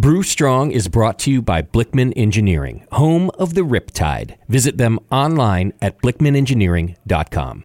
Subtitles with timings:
[0.00, 4.38] Brew Strong is brought to you by Blickman Engineering, home of the Riptide.
[4.48, 7.64] Visit them online at blickmanengineering.com.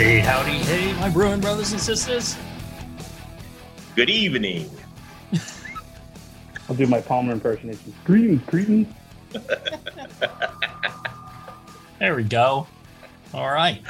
[0.00, 2.34] Hey, howdy, hey, my Bruin brothers and sisters.
[3.94, 4.70] Good evening.
[6.66, 7.92] I'll do my Palmer impersonation.
[8.06, 8.88] Greetings, greetings.
[11.98, 12.66] There we go.
[13.34, 13.82] All right.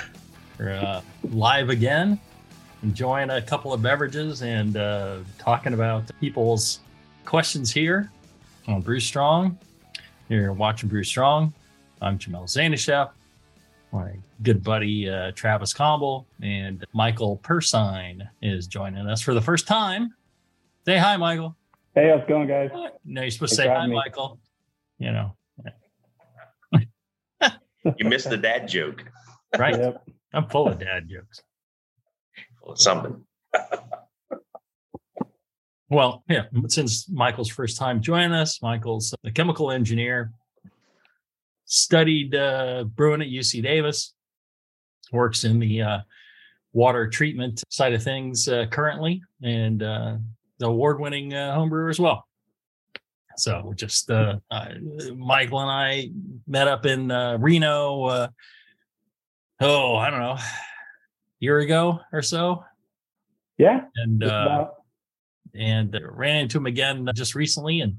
[0.58, 2.18] We're uh, live again,
[2.82, 6.80] enjoying a couple of beverages and uh, talking about people's
[7.24, 8.10] questions here
[8.66, 9.56] on Brew Strong.
[10.28, 11.54] You're watching Brew Strong.
[12.02, 13.10] I'm Jamil Zainasheff.
[13.92, 19.66] My good buddy uh, Travis Combel and Michael Persyn is joining us for the first
[19.66, 20.14] time.
[20.86, 21.56] Say hi, Michael.
[21.94, 22.70] Hey, how's it going, guys?
[23.04, 23.94] No, you're supposed to say hi, me.
[23.94, 24.38] Michael.
[24.98, 25.36] You know,
[27.96, 29.02] You missed the dad joke.
[29.58, 29.76] right?
[29.76, 30.08] Yep.
[30.34, 31.42] I'm full of dad jokes.
[32.62, 33.24] Or something.
[35.88, 40.32] Well, yeah, since Michael's first time joining us, Michael's a chemical engineer,
[41.70, 44.12] studied uh, brewing at UC Davis,
[45.12, 45.98] works in the uh,
[46.72, 50.16] water treatment side of things uh, currently, and uh,
[50.58, 52.26] the award-winning uh, home brewer as well.
[53.36, 54.68] So just uh, uh,
[55.16, 56.10] Michael and I
[56.46, 58.04] met up in uh, Reno.
[58.04, 58.28] Uh,
[59.60, 60.38] oh, I don't know,
[61.38, 62.64] year ago or so,
[63.56, 63.82] Yeah.
[63.94, 64.66] and uh,
[65.54, 67.96] and ran into him again just recently and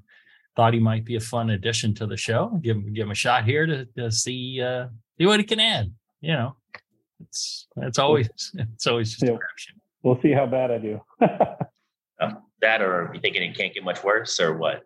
[0.56, 2.60] thought he might be a fun addition to the show.
[2.62, 5.60] Give him give him a shot here to, to see uh see what he can
[5.60, 5.94] add.
[6.22, 6.56] You know,
[7.22, 9.38] it's it's always it's always just a Yeah.
[10.04, 11.02] We'll see how bad I do.
[12.62, 14.84] That or you thinking it can't get much worse or what?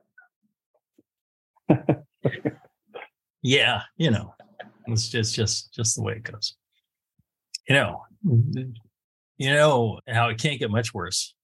[3.47, 4.33] Yeah, you know,
[4.87, 6.55] it's just just just the way it goes.
[7.69, 8.01] You know,
[9.37, 11.35] you know how it can't get much worse.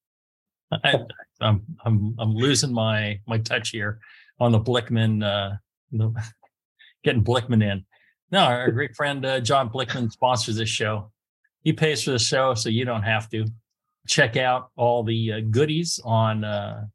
[0.71, 0.95] I,
[1.41, 3.99] I'm I'm I'm losing my my touch here
[4.39, 5.55] on the Blickman, uh,
[5.91, 6.13] the,
[7.03, 7.85] getting Blickman in.
[8.31, 11.11] No, our great friend uh, John Blickman sponsors this show.
[11.63, 13.45] He pays for the show, so you don't have to.
[14.07, 16.85] Check out all the uh, goodies on uh,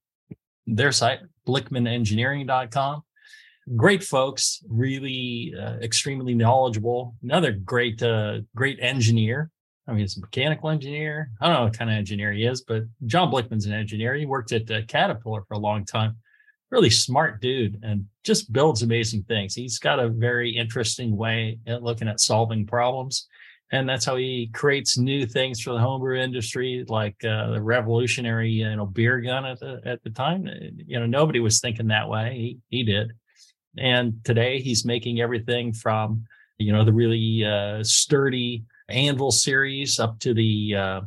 [0.66, 3.02] their site, blickmanengineering.com.
[3.76, 7.14] Great folks, really uh, extremely knowledgeable.
[7.22, 9.50] Another great, uh, great engineer.
[9.86, 11.30] I mean, he's a mechanical engineer.
[11.40, 14.14] I don't know what kind of engineer he is, but John Blickman's an engineer.
[14.14, 16.16] He worked at uh, Caterpillar for a long time.
[16.70, 19.54] Really smart dude and just builds amazing things.
[19.54, 23.28] He's got a very interesting way at looking at solving problems.
[23.72, 28.50] And that's how he creates new things for the homebrew industry, like uh, the revolutionary,
[28.50, 30.48] you know, beer gun at the at the time.
[30.48, 32.34] Uh, You know, nobody was thinking that way.
[32.34, 33.12] He he did.
[33.78, 36.24] And today he's making everything from,
[36.58, 41.00] you know, the really uh, sturdy Anvil series up to the, uh,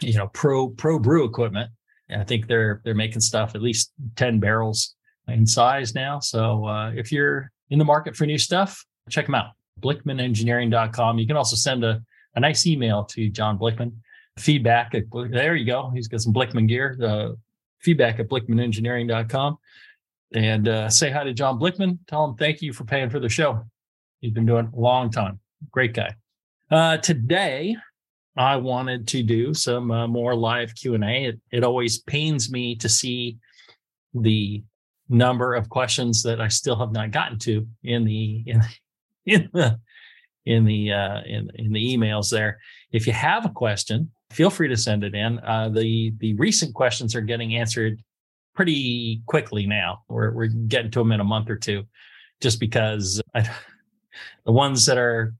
[0.00, 1.70] you know, pro pro brew equipment.
[2.08, 4.94] And I think they're they're making stuff at least ten barrels
[5.28, 6.20] in size now.
[6.20, 9.52] So uh, if you're in the market for new stuff, check them out.
[9.80, 11.18] BlickmanEngineering.com.
[11.18, 12.02] You can also send a,
[12.34, 13.92] a nice email to John Blickman.
[14.38, 15.90] Feedback at there you go.
[15.94, 16.98] He's got some Blickman gear.
[17.02, 17.34] Uh,
[17.80, 19.58] feedback at BlickmanEngineering.com
[20.34, 21.98] and uh, say hi to John Blickman.
[22.08, 23.64] Tell him thank you for paying for the show.
[24.20, 25.38] He's been doing a long time.
[25.70, 26.14] Great guy.
[26.70, 27.76] Uh, today,
[28.36, 31.26] I wanted to do some uh, more live Q and A.
[31.26, 33.38] It, it always pains me to see
[34.14, 34.64] the
[35.08, 38.62] number of questions that I still have not gotten to in the in,
[39.26, 39.78] in the
[40.46, 42.58] in the uh, in in the emails there.
[42.92, 45.38] If you have a question, feel free to send it in.
[45.40, 48.02] Uh, the the recent questions are getting answered
[48.54, 50.02] pretty quickly now.
[50.08, 51.84] We're we're getting to them in a month or two,
[52.40, 53.48] just because I,
[54.46, 55.34] the ones that are,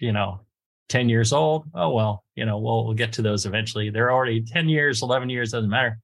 [0.00, 0.40] you know,
[0.88, 1.64] ten years old.
[1.74, 3.90] Oh well, you know, we'll we'll get to those eventually.
[3.90, 5.98] They're already ten years, eleven years, doesn't matter.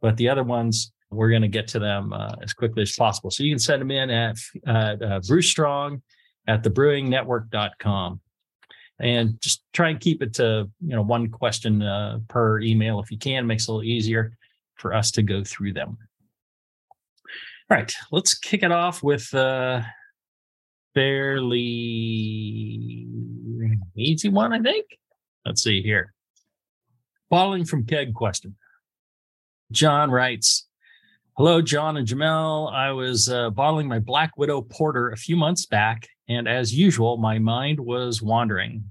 [0.00, 3.30] But the other ones, we're going to get to them uh, as quickly as possible.
[3.30, 4.36] So you can send them in at
[4.66, 6.02] uh, Brew Strong
[6.46, 8.20] at thebrewingnetwork.com.
[9.00, 13.10] And just try and keep it to, you know, one question uh, per email if
[13.10, 14.36] you can, makes it a little easier.
[14.76, 15.96] for us to go through them.
[17.70, 19.86] All right, let's kick it off with a
[20.94, 21.74] fairly
[23.96, 24.86] easy one, I think.
[25.44, 26.14] Let's see here.
[27.30, 28.56] Bottling from keg question.
[29.72, 30.66] John writes,
[31.36, 32.72] Hello, John and Jamil.
[32.72, 37.16] I was uh, bottling my Black Widow Porter a few months back, and as usual,
[37.16, 38.84] my mind was wandering.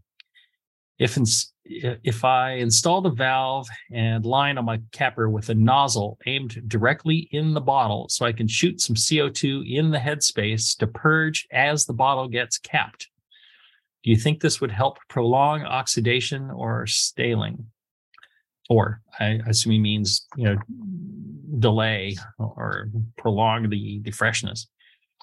[0.99, 6.17] If ins- if I install the valve and line on my capper with a nozzle
[6.25, 10.87] aimed directly in the bottle so I can shoot some CO2 in the headspace to
[10.87, 13.07] purge as the bottle gets capped.
[14.03, 17.67] Do you think this would help prolong oxidation or staling?
[18.69, 20.57] Or I assume he means, you know,
[21.59, 24.67] delay or prolong the, the freshness.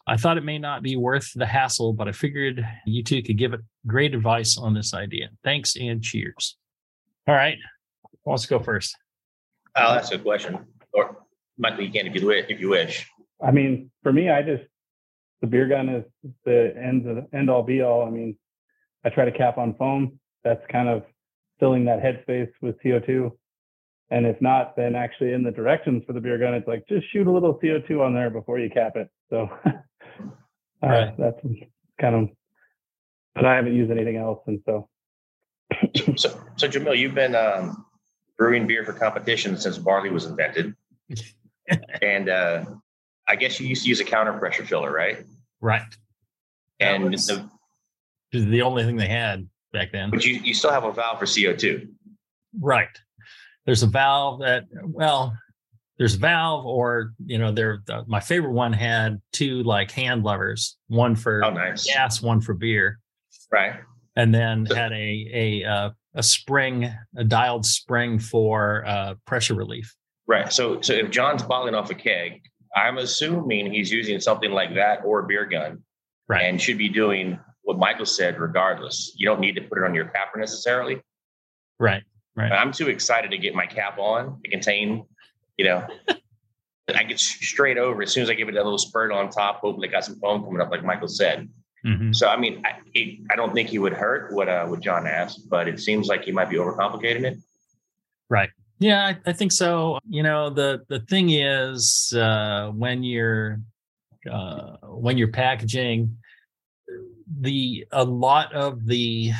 [0.06, 3.38] I thought it may not be worth the hassle, but I figured you two could
[3.38, 5.28] give it great advice on this idea.
[5.44, 6.56] Thanks and cheers.
[7.26, 7.58] All right.
[8.02, 8.96] Who wants to go first?
[9.76, 10.58] I'll ask a question.
[10.92, 11.16] Or
[11.58, 12.46] Michael, you can if you wish.
[12.48, 13.06] If you wish.
[13.42, 14.64] I mean, for me, I just
[15.40, 16.04] the beer gun is
[16.44, 18.06] the end the end all be all.
[18.06, 18.36] I mean,
[19.04, 20.18] I try to cap on foam.
[20.44, 21.04] That's kind of
[21.58, 23.30] filling that headspace with CO2.
[24.10, 27.06] And if not, then actually in the directions for the beer gun, it's like just
[27.12, 29.08] shoot a little CO2 on there before you cap it.
[29.30, 29.72] So uh,
[30.82, 31.14] Right.
[31.16, 31.38] that's
[32.00, 32.28] kind of,
[33.34, 34.40] but I haven't used anything else.
[34.46, 34.88] And so
[36.16, 37.84] So, so Jamil, you've been um,
[38.36, 40.74] brewing beer for competition since barley was invented,
[42.02, 42.64] and uh,
[43.28, 45.24] I guess you used to use a counter pressure filler, right?
[45.60, 45.82] Right.
[46.80, 47.48] And was- the,
[48.32, 50.10] This the only thing they had back then.
[50.10, 51.88] but you, you still have a valve for CO two.
[52.58, 52.88] Right.
[53.66, 55.36] There's a valve that, well,
[55.98, 57.82] there's a valve, or you know, there.
[57.88, 61.84] Uh, my favorite one had two like hand levers, one for Oh, nice.
[61.86, 62.98] gas, one for beer,
[63.52, 63.74] Right.
[64.16, 69.54] and then So- had a a uh, a spring, a dialed spring for uh, pressure
[69.54, 69.94] relief.
[70.26, 70.52] Right.
[70.52, 72.42] So, so if John's bottling off a keg,
[72.76, 75.82] I'm assuming he's using something like that or a beer gun,
[76.28, 76.42] Right.
[76.44, 78.38] and should be doing what Michael said.
[78.40, 81.00] Regardless, you don't need to put it on your capper necessarily.
[81.78, 82.02] Right.
[82.36, 82.52] Right.
[82.52, 85.04] I'm too excited to get my cap on to contain,
[85.56, 85.86] you know.
[86.94, 89.60] I get straight over as soon as I give it that little spurt on top.
[89.60, 91.48] Hopefully, got some foam coming up, like Michael said.
[91.84, 92.14] Mhm.
[92.14, 95.06] So, I mean, I, it, I don't think he would hurt what uh, what John
[95.06, 97.38] asked, but it seems like he might be overcomplicating it.
[98.28, 98.50] Right.
[98.78, 99.98] Yeah, I, I think so.
[100.08, 103.60] You know, the the thing is uh, when you're
[104.30, 106.16] uh, when you're packaging,
[107.40, 109.32] the a lot of the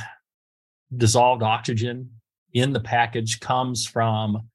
[0.96, 2.10] dissolved oxygen
[2.52, 4.48] in the package comes from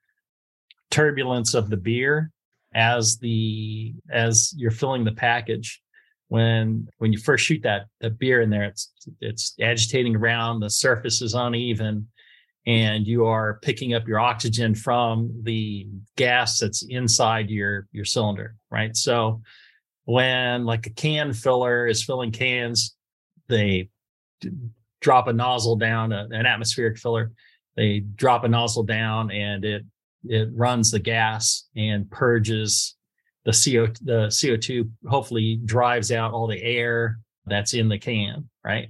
[0.90, 2.32] turbulence of the beer
[2.74, 5.82] as the as you're filling the package
[6.36, 8.92] when when you first shoot that that beer in there it's
[9.22, 12.06] it's agitating around the surface is uneven
[12.68, 15.88] and you are picking up your oxygen from the
[16.18, 18.98] gas that's inside your your cylinder right?
[18.98, 19.42] So
[20.04, 22.98] when like a can filler is filling cans
[23.48, 23.88] they
[25.00, 27.32] drop a nozzle down an atmospheric filler
[27.78, 29.86] they drop a nozzle down and it
[30.26, 32.98] it runs the gas and purges
[33.46, 38.90] the CO the CO2 hopefully drives out all the air that's in the can, right?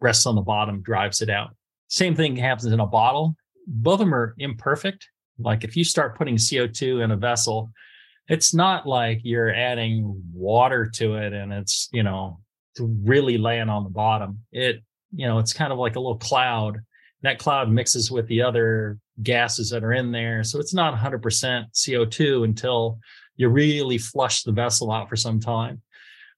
[0.00, 1.54] Rests on the bottom, drives it out.
[1.88, 3.36] Same thing happens in a bottle.
[3.66, 5.06] Both of them are imperfect.
[5.38, 7.70] Like if you start putting CO2 in a vessel,
[8.28, 12.40] it's not like you're adding water to it and it's, you know,
[12.78, 14.40] really laying on the bottom.
[14.50, 14.82] It,
[15.14, 16.78] you know, it's kind of like a little cloud.
[17.22, 20.42] That cloud mixes with the other gases that are in there.
[20.42, 21.20] So it's not 100%
[21.72, 22.98] CO2 until
[23.36, 25.82] you really flush the vessel out for some time.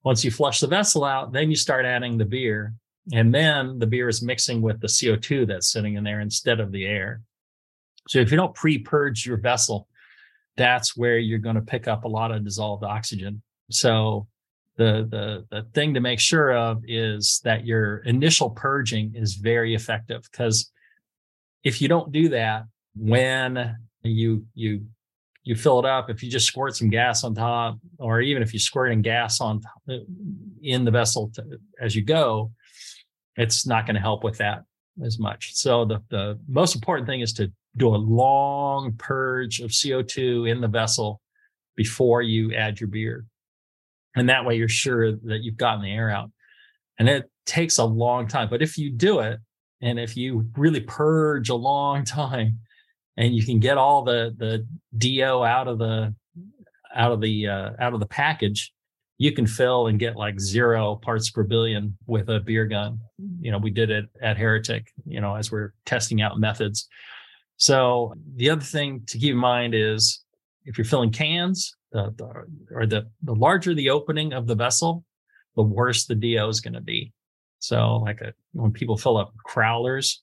[0.05, 2.75] Once you flush the vessel out, then you start adding the beer.
[3.13, 6.73] And then the beer is mixing with the CO2 that's sitting in there instead of
[6.73, 7.21] the air.
[8.09, 9.89] So if you don't pre purge your vessel,
[10.57, 13.43] that's where you're going to pick up a lot of dissolved oxygen.
[13.71, 14.29] So
[14.77, 19.75] the, the, the thing to make sure of is that your initial purging is very
[19.75, 20.71] effective because
[21.63, 22.65] if you don't do that,
[22.97, 24.87] when you, you
[25.45, 28.53] you fill it up if you just squirt some gas on top or even if
[28.53, 29.95] you squirt in gas on uh,
[30.63, 31.45] in the vessel to,
[31.81, 32.51] as you go
[33.37, 34.63] it's not going to help with that
[35.05, 35.55] as much.
[35.55, 40.61] So the, the most important thing is to do a long purge of co2 in
[40.61, 41.21] the vessel
[41.77, 43.25] before you add your beer.
[44.15, 46.31] And that way you're sure that you've gotten the air out.
[46.99, 49.39] And it takes a long time but if you do it
[49.83, 52.61] and if you really purge a long time
[53.17, 54.67] and you can get all the the
[54.97, 56.15] do out of the
[56.95, 58.73] out of the uh, out of the package
[59.17, 62.99] you can fill and get like zero parts per billion with a beer gun
[63.41, 66.89] you know we did it at heretic you know as we're testing out methods
[67.57, 70.25] so the other thing to keep in mind is
[70.65, 75.05] if you're filling cans, the, the or the the larger the opening of the vessel,
[75.57, 77.13] the worse the DO is going to be.
[77.61, 80.19] So, like a, when people fill up crowlers,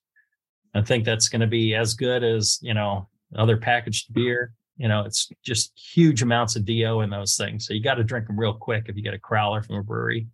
[0.73, 4.53] I think that's going to be as good as you know other packaged beer.
[4.77, 7.67] You know, it's just huge amounts of DO in those things.
[7.67, 9.83] So you got to drink them real quick if you get a crowler from a
[9.83, 10.27] brewery.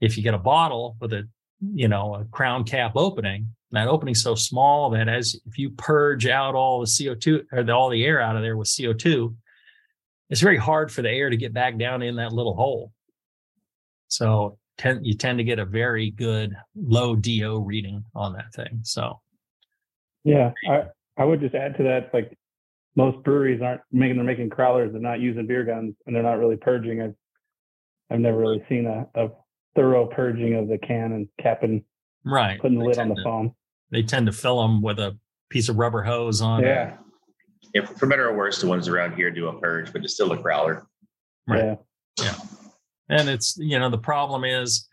[0.00, 1.28] If you get a bottle with a
[1.74, 6.26] you know a crown cap opening, that opening's so small that as if you purge
[6.26, 9.34] out all the CO2 or the, all the air out of there with CO2,
[10.30, 12.92] it's very hard for the air to get back down in that little hole.
[14.08, 18.80] So tend, you tend to get a very good low DO reading on that thing.
[18.82, 19.20] So
[20.28, 20.82] yeah, I,
[21.16, 22.36] I would just add to that, like
[22.96, 26.38] most breweries aren't making, they're making crowlers, they're not using beer guns and they're not
[26.38, 27.00] really purging.
[27.00, 27.14] I've,
[28.10, 29.28] I've never really seen a, a
[29.74, 31.82] thorough purging of the can and capping,
[32.24, 33.54] right, putting the They lid on the to- foam.
[33.90, 35.16] They tend to fill them with a
[35.48, 36.62] piece of rubber hose on.
[36.62, 36.98] Yeah,
[37.72, 40.32] If for better or worse, the ones around here do a purge, but it's still
[40.32, 40.82] a crowler.
[41.46, 41.78] Right.
[42.20, 42.34] yeah,
[43.08, 44.86] And it's, you know, the problem is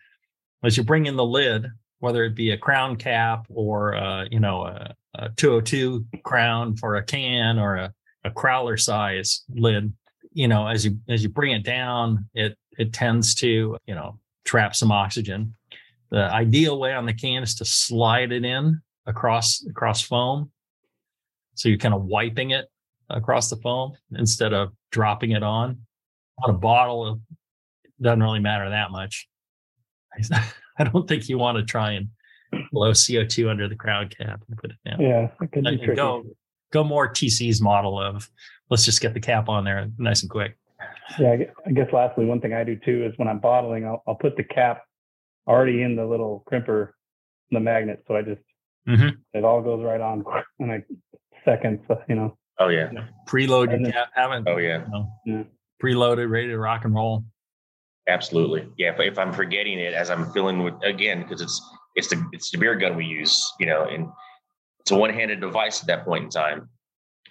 [0.64, 1.68] as you bring in the lid,
[2.00, 6.96] whether it be a crown cap or, uh, you know, a, a 202 crown for
[6.96, 7.94] a can or a,
[8.24, 9.94] a crowler size lid,
[10.32, 14.20] you know, as you, as you bring it down, it, it tends to, you know,
[14.44, 15.56] trap some oxygen.
[16.12, 20.52] The ideal way on the can is to slide it in across, across foam.
[21.56, 22.66] So you're kind of wiping it
[23.10, 25.80] across the foam instead of dropping it on.
[26.44, 27.22] On a bottle,
[27.84, 29.28] it doesn't really matter that much.
[30.78, 32.10] I don't think you want to try and
[32.76, 35.00] blow CO2 under the crown cap and put it down.
[35.02, 35.30] yeah.
[35.42, 35.96] It could be tricky.
[35.96, 36.24] go
[36.74, 38.30] go more TC's model of
[38.70, 40.58] let's just get the cap on there nice and quick.
[41.20, 44.16] Yeah, I guess lastly, one thing I do too is when I'm bottling, I'll, I'll
[44.16, 44.84] put the cap
[45.48, 46.90] already in the little crimper,
[47.52, 48.04] the magnet.
[48.08, 48.42] So I just,
[48.88, 49.16] Mhm.
[49.34, 50.24] it all goes right on
[50.60, 50.86] in like
[51.46, 51.80] seconds,
[52.10, 52.38] you know.
[52.60, 52.90] Oh yeah.
[53.28, 54.84] Preload your then- cap, haven't Oh yeah.
[54.86, 55.44] you know, Yeah.
[55.82, 57.24] preloaded, ready to rock and roll.
[58.10, 58.68] Absolutely.
[58.78, 58.94] Yeah.
[58.94, 61.62] If, if I'm forgetting it as I'm filling with again, because it's
[61.96, 64.08] it's the it's the beer gun we use, you know, and
[64.80, 66.70] it's a one-handed device at that point in time.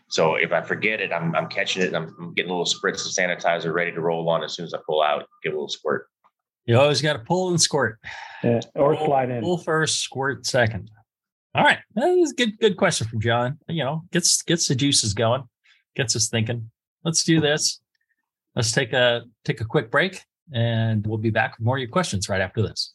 [0.09, 1.95] So if I forget it, I'm I'm catching it.
[1.95, 4.75] I'm, I'm getting a little spritz of sanitizer ready to roll on as soon as
[4.75, 6.07] I pull out, give a little squirt.
[6.67, 7.99] You always got to pull and squirt.
[8.43, 8.61] Yeah.
[8.75, 9.43] Or Pull- slide in.
[9.43, 10.91] Pull first, squirt second.
[11.55, 12.59] All right, that was a good.
[12.59, 13.59] Good question from John.
[13.69, 15.45] You know, gets gets the juices going,
[15.95, 16.71] gets us thinking.
[17.05, 17.81] Let's do this.
[18.57, 21.91] Let's take a take a quick break, and we'll be back with more of your
[21.91, 22.95] questions right after this.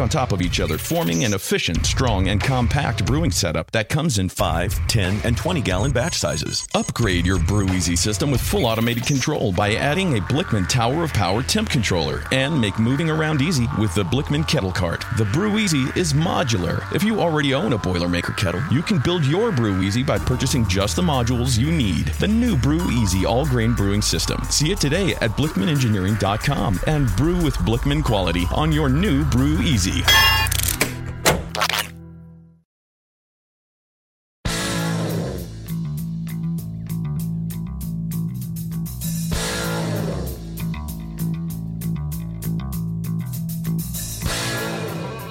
[0.00, 4.18] on top of each other, forming an efficient, strong, and compact brewing setup that comes
[4.18, 6.66] in 5, 10, and 20 gallon batch sizes.
[6.74, 11.12] Upgrade your Brew Easy system with full automated control by adding a Blickman Tower of
[11.12, 15.04] Power temp controller and make moving around easy with the Blickman Kettle Cart.
[15.18, 16.82] The Brew Easy is modular.
[16.94, 20.66] If you already own a Boilermaker kettle, you can build your Brew Easy by purchasing
[20.68, 22.06] just the modules you need.
[22.18, 24.42] The new Brew Easy all grain brewing system.
[24.50, 30.04] See it today at BlickmanEngineering.com and brew with Blickman quality on your new Brew Easy.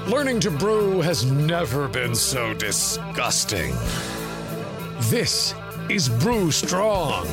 [0.09, 3.73] Learning to brew has never been so disgusting.
[5.03, 5.55] This
[5.89, 7.25] is Brew Strong.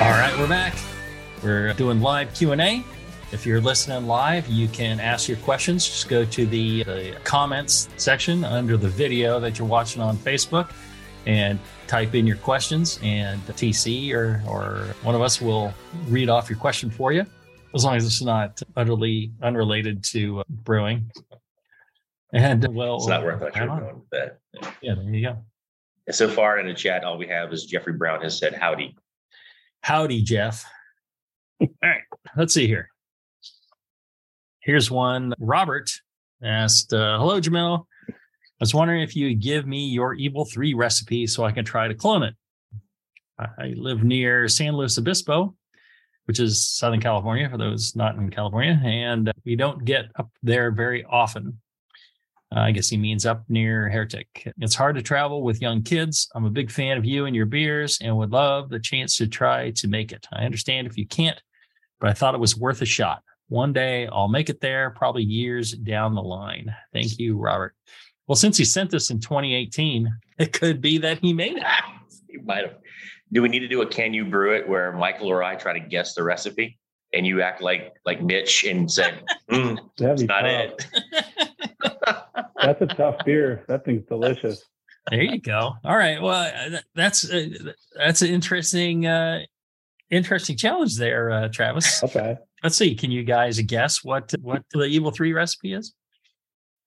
[0.00, 0.74] All right, we're back.
[1.42, 2.82] We're doing live Q and A.
[3.32, 5.86] If you're listening live, you can ask your questions.
[5.86, 10.70] Just go to the, the comments section under the video that you're watching on Facebook
[11.26, 15.72] and type in your questions, and the TC or or one of us will
[16.08, 17.24] read off your question for you,
[17.74, 21.10] as long as it's not utterly unrelated to uh, brewing.
[22.32, 23.80] And well, It's not worth much right on.
[23.80, 24.38] going with that.
[24.82, 25.36] Yeah, there you go.
[26.06, 28.96] And so far in the chat, all we have is Jeffrey Brown has said howdy.
[29.82, 30.64] Howdy, Jeff.
[31.60, 32.02] All right,
[32.36, 32.88] let's see here.
[34.70, 35.34] Here's one.
[35.40, 35.90] Robert
[36.44, 37.86] asked, uh, "Hello, Jamil.
[38.08, 38.12] I
[38.60, 41.88] was wondering if you would give me your Evil Three recipe so I can try
[41.88, 42.36] to clone it.
[43.36, 45.56] I live near San Luis Obispo,
[46.26, 50.70] which is Southern California, for those not in California, and we don't get up there
[50.70, 51.60] very often.
[52.54, 54.52] Uh, I guess he means up near Heretic.
[54.58, 56.28] It's hard to travel with young kids.
[56.32, 59.26] I'm a big fan of you and your beers and would love the chance to
[59.26, 60.28] try to make it.
[60.32, 61.42] I understand if you can't,
[61.98, 63.24] but I thought it was worth a shot.
[63.50, 66.72] One day I'll make it there, probably years down the line.
[66.92, 67.74] Thank you, Robert.
[68.28, 71.64] Well, since he sent this in 2018, it could be that he made it.
[72.30, 72.76] he might have.
[73.32, 75.72] Do we need to do a can you brew it where Michael or I try
[75.72, 76.78] to guess the recipe
[77.12, 79.14] and you act like like Mitch and say,
[79.50, 80.72] mm, That'd be "It's not tough.
[81.82, 83.64] it." That's a tough beer.
[83.66, 84.64] That thing's delicious.
[85.10, 85.72] There you go.
[85.84, 86.22] All right.
[86.22, 87.48] Well, uh, that's uh,
[87.96, 89.40] that's an interesting uh,
[90.10, 92.04] interesting challenge there, uh, Travis.
[92.04, 92.36] Okay.
[92.62, 92.94] Let's see.
[92.94, 95.94] Can you guys guess what what the Evil Three recipe is?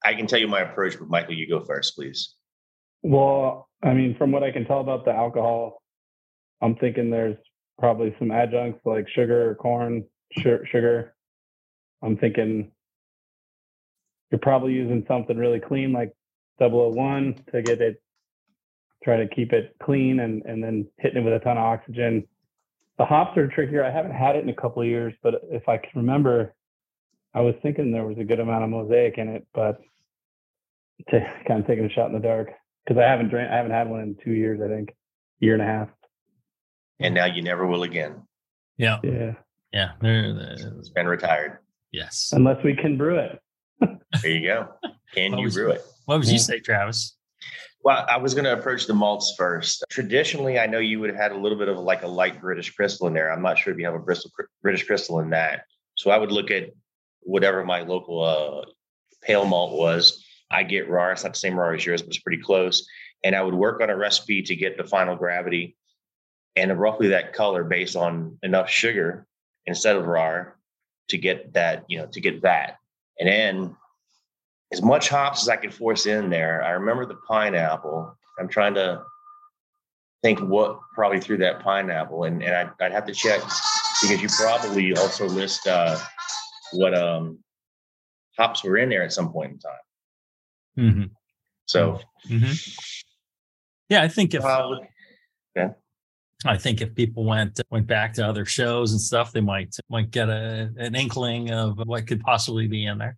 [0.05, 2.35] I can tell you my approach, but Michael, you go first, please.
[3.01, 5.81] Well, I mean, from what I can tell about the alcohol,
[6.61, 7.37] I'm thinking there's
[7.79, 10.05] probably some adjuncts like sugar or corn,
[10.39, 11.15] su- sugar.
[12.01, 12.71] I'm thinking
[14.31, 16.11] you're probably using something really clean like
[16.59, 18.01] 001 to get it,
[19.03, 22.27] try to keep it clean and, and then hitting it with a ton of oxygen.
[22.97, 23.83] The hops are trickier.
[23.83, 26.53] I haven't had it in a couple of years, but if I can remember,
[27.33, 29.81] I was thinking there was a good amount of mosaic in it, but
[31.09, 32.49] to kind of taking a shot in the dark
[32.85, 34.93] because I haven't drank, I haven't had one in two years, I think,
[35.39, 35.89] year and a half.
[36.99, 38.21] And now you never will again.
[38.77, 38.99] Yeah.
[39.03, 39.33] Yeah,
[39.71, 39.91] Yeah.
[40.01, 41.57] There, uh, there- It's been retired.
[41.91, 42.31] yes.
[42.35, 43.39] unless we can brew it.
[44.21, 44.67] There you go.
[45.15, 45.81] Can What you was- brew it?
[46.05, 47.17] What would you say, Travis?
[47.83, 49.83] Well, I was going to approach the malts first.
[49.89, 52.73] Traditionally, I know you would have had a little bit of like a light British
[52.73, 53.31] crystal in there.
[53.31, 55.65] I'm not sure if you have a Bristol British crystal in that.
[55.95, 56.69] So I would look at
[57.23, 58.65] whatever my local uh,
[59.21, 60.25] pale malt was.
[60.49, 61.11] I get Rahr.
[61.11, 62.87] It's not the same Rahr as yours, but it's pretty close.
[63.25, 65.75] And I would work on a recipe to get the final gravity
[66.55, 69.27] and roughly that color based on enough sugar
[69.65, 70.53] instead of Rahr
[71.09, 72.77] to get that, you know, to get that.
[73.19, 73.75] And then
[74.73, 76.63] as much hops as I could force in there.
[76.63, 78.17] I remember the pineapple.
[78.39, 79.03] I'm trying to
[80.23, 83.39] think what probably threw that pineapple, and and I'd, I'd have to check
[84.01, 85.97] because you probably also list uh,
[86.73, 87.39] what um
[88.37, 90.91] hops were in there at some point in time.
[90.91, 91.03] Mm-hmm.
[91.65, 91.99] So
[93.89, 94.75] Yeah, I think if uh,
[96.45, 100.09] I think if people went went back to other shows and stuff, they might might
[100.09, 103.17] get a an inkling of what could possibly be in there.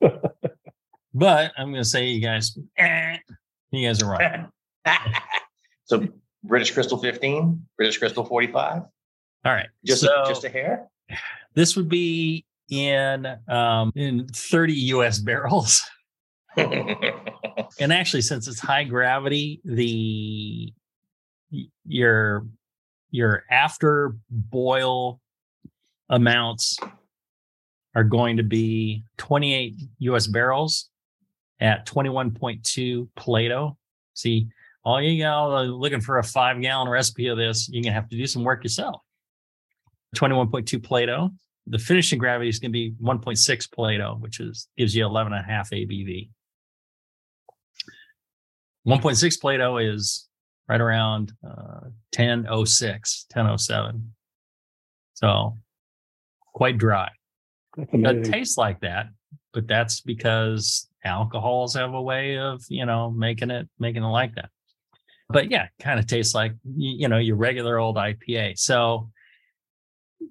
[0.00, 3.18] But I'm going to say you guys, eh,
[3.70, 4.52] you guys are wrong.
[5.84, 6.06] so
[6.44, 8.88] British Crystal 15, British Crystal 45, All
[9.44, 10.88] right, just so a, just a hair.
[11.54, 15.18] this would be in um in 30 U.S.
[15.18, 15.82] barrels.
[17.78, 20.72] And actually, since it's high gravity, the
[21.84, 22.46] your
[23.10, 25.20] your after boil
[26.08, 26.78] amounts
[27.96, 30.90] are going to be 28 US barrels
[31.60, 33.78] at 21.2 Plato.
[34.12, 34.48] See,
[34.84, 38.16] all you go looking for a five gallon recipe of this, you're gonna have to
[38.16, 39.00] do some work yourself.
[40.14, 41.30] 21.2 Plato.
[41.66, 45.44] The finishing gravity is going to be 1.6 Plato, which is gives you 11 and
[45.44, 46.30] a half ABV.
[48.86, 50.28] 1.6 Plato is
[50.68, 54.12] right around uh, 1006, 1007.
[55.14, 55.56] So
[56.54, 57.08] quite dry.
[57.76, 59.08] It tastes like that,
[59.52, 64.34] but that's because alcohols have a way of, you know, making it making it like
[64.36, 64.48] that.
[65.28, 68.58] But yeah, kind of tastes like you know, your regular old IPA.
[68.58, 69.10] So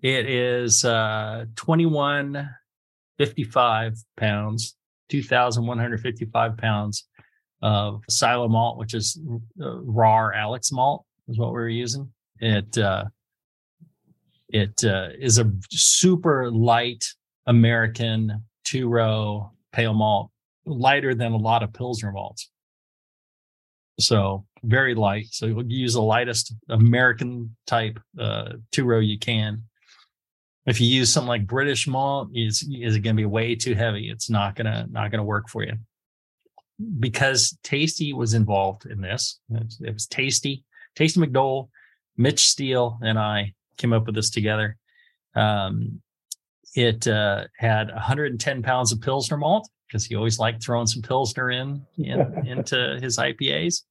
[0.02, 4.76] it is uh 2155 pounds,
[5.10, 7.08] 2155 pounds
[7.62, 9.20] of silo malt, which is
[9.62, 12.12] uh, Rahr Alex malt, is what we were using.
[12.40, 13.06] It uh,
[14.50, 17.04] it uh, is a super light
[17.48, 20.32] American two row pale malt,
[20.66, 22.50] lighter than a lot of Pilsner malts.
[24.00, 25.28] So very light.
[25.32, 29.64] So you'll use the lightest American type uh, two row you can.
[30.66, 33.76] If you use something like British malt, is is it going to be way too
[33.76, 34.10] heavy?
[34.10, 35.74] It's not gonna not gonna work for you
[37.00, 39.40] because Tasty was involved in this.
[39.50, 40.64] It was, it was Tasty,
[40.96, 41.70] Tasty McDole,
[42.18, 44.78] Mitch Steele, and I came up with this together.
[45.36, 46.02] Um,
[46.76, 51.52] it uh, had 110 pounds of Pilsner malt because he always liked throwing some Pilsner
[51.52, 53.84] in, in into his IPAs,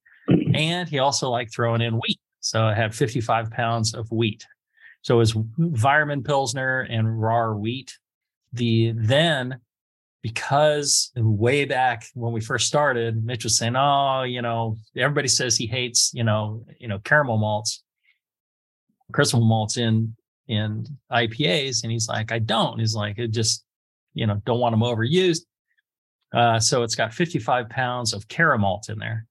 [0.53, 2.19] and he also liked throwing in wheat.
[2.39, 4.45] So it had 55 pounds of wheat.
[5.01, 7.97] So it was Weyermann Pilsner and raw wheat.
[8.53, 9.59] The then
[10.21, 15.55] because way back when we first started, Mitch was saying, "Oh, you know, everybody says
[15.55, 17.83] he hates, you know, you know, caramel malts,
[19.11, 20.15] crystal malts in
[20.47, 23.63] in IPAs," and he's like, "I don't." He's like, "It just,
[24.13, 25.41] you know, don't want them overused."
[26.33, 29.25] Uh, so it's got 55 pounds of Cara malt in there.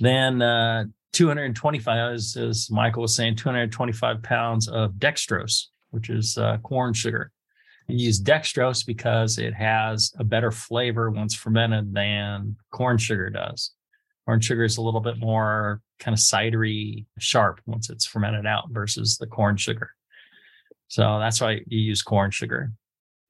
[0.00, 6.58] Then uh, 225, as, as, Michael was saying, 225 pounds of dextrose, which is uh,
[6.58, 7.32] corn sugar.
[7.88, 13.72] You use dextrose because it has a better flavor once fermented than corn sugar does.
[14.28, 18.64] Corn sugar is a little bit more kind of cidery sharp once it's fermented out
[18.68, 19.92] versus the corn sugar.
[20.88, 22.72] So that's why you use corn sugar.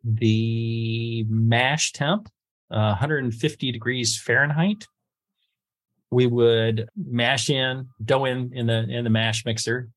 [0.03, 2.27] The mash temp,
[2.73, 4.89] uh, 150 degrees Fahrenheit.
[6.11, 9.91] We would mash in dough in in the in the mash mixer,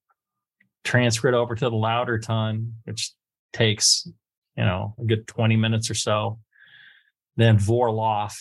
[0.84, 3.12] transfer it over to the lauter tun, which
[3.54, 4.08] takes
[4.56, 6.38] you know a good 20 minutes or so.
[7.38, 8.36] Then vorlauf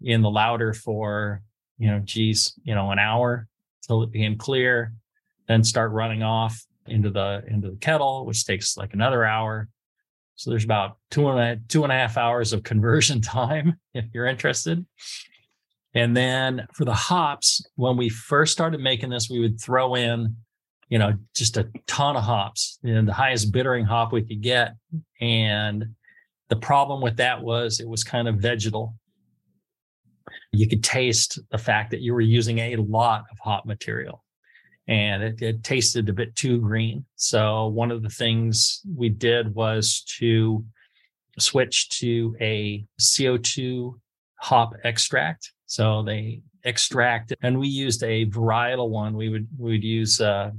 [0.00, 1.42] in the louder for
[1.78, 3.46] you know, geez, you know, an hour
[3.86, 4.92] till it became clear,
[5.48, 9.68] then start running off into the into the kettle, which takes like another hour.
[10.36, 14.06] So there's about two and a two and a half hours of conversion time if
[14.12, 14.84] you're interested.
[15.94, 20.36] And then for the hops, when we first started making this, we would throw in,
[20.88, 24.74] you know, just a ton of hops and the highest bittering hop we could get.
[25.20, 25.94] And
[26.48, 28.94] the problem with that was it was kind of vegetal
[30.52, 34.22] you could taste the fact that you were using a lot of hop material
[34.88, 37.04] and it, it, tasted a bit too green.
[37.14, 40.64] So one of the things we did was to
[41.38, 43.94] switch to a CO2
[44.40, 45.52] hop extract.
[45.66, 49.16] So they extract, and we used a varietal one.
[49.16, 50.50] We would we would use uh,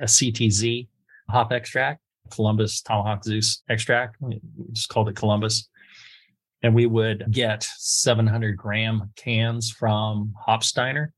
[0.00, 0.88] a CTZ
[1.28, 4.16] hop extract, Columbus Tomahawk Zeus extract.
[4.20, 4.40] We
[4.72, 5.68] just called it Columbus
[6.62, 11.08] and we would get 700 gram cans from Hopsteiner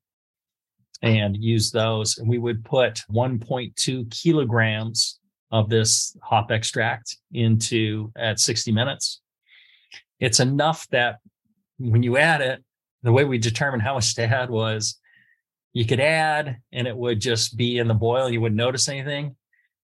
[1.03, 2.19] and use those.
[2.19, 5.19] And we would put 1.2 kilograms
[5.53, 9.21] of this hop extract into at 60 minutes.
[10.19, 11.19] It's enough that
[11.79, 12.65] when you add it,
[13.03, 14.99] the way we determined how much to add was
[15.75, 18.31] you could add and it would just be in the boil.
[18.31, 19.37] You wouldn't notice anything.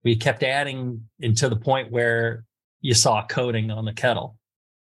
[0.04, 2.44] We kept adding until the point where
[2.80, 4.37] you saw a coating on the kettle.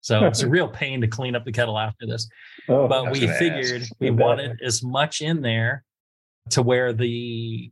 [0.08, 2.28] So it's a real pain to clean up the kettle after this.
[2.66, 3.92] Oh, but we figured ask.
[4.00, 5.84] we wanted as much in there
[6.50, 7.70] to where the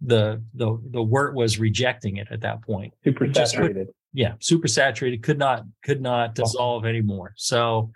[0.00, 2.94] the the the wort was rejecting it at that point.
[3.04, 3.88] Super saturated.
[4.14, 5.22] yeah, super saturated.
[5.22, 6.42] Could not could not oh.
[6.42, 7.34] dissolve anymore.
[7.36, 7.92] So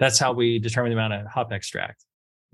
[0.00, 2.04] that's how we determine the amount of hop extract.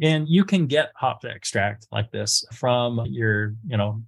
[0.02, 4.02] And you can get hop extract like this from your, you know,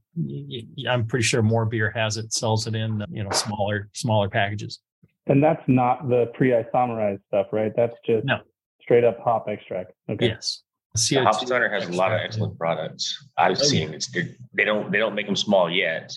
[0.89, 4.81] I'm pretty sure MoreBeer has it, sells it in, you know, smaller smaller packages.
[5.27, 7.73] And that's not the pre-isomerized stuff, right?
[7.77, 8.41] That's just no.
[8.81, 9.93] straight up hop extract.
[10.09, 10.29] Okay.
[10.29, 10.63] Yes.
[10.97, 13.29] CO2 Hopsteiner has a lot of excellent products.
[13.39, 14.11] I've oh, seen it's
[14.53, 16.13] they don't they don't make them small yet,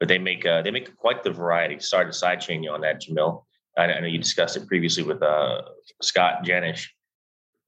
[0.00, 1.78] but they make uh, they make quite the variety.
[1.78, 3.44] Sorry to sidechain you on that, Jamil.
[3.76, 5.62] I, I know you discussed it previously with uh,
[6.02, 6.88] Scott Janish,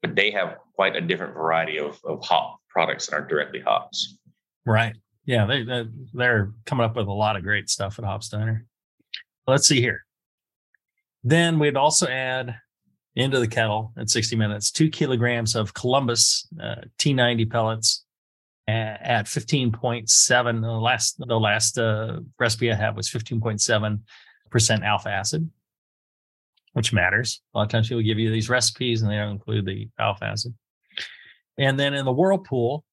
[0.03, 4.19] but they have quite a different variety of, of hop products that aren't directly hops.
[4.64, 4.97] Right.
[5.27, 5.64] Yeah, they
[6.12, 8.62] they're coming up with a lot of great stuff at Hopsteiner.
[9.47, 10.06] Let's see here.
[11.27, 12.55] Then we'd also add
[13.17, 18.05] into the kettle at 60 minutes two kilograms of Columbus uh, T90 pellets
[18.69, 20.61] at, at 15.7.
[20.61, 24.01] The last the last uh, recipe I had was 15.7
[24.51, 25.51] percent alpha acid,
[26.75, 27.43] which matters.
[27.53, 30.27] A lot of times people give you these recipes and they don't include the alpha
[30.27, 30.55] acid.
[31.59, 32.85] And then in the whirlpool,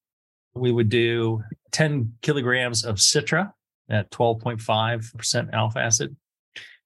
[0.54, 3.52] we would do 10 kilograms of Citra
[3.88, 6.16] at 12.5% alpha acid,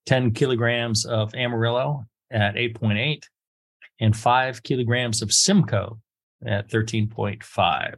[0.08, 3.22] 10 kilograms of Amarillo at 8.8,
[4.00, 5.98] and five kilograms of Simcoe
[6.46, 7.94] at 13.5.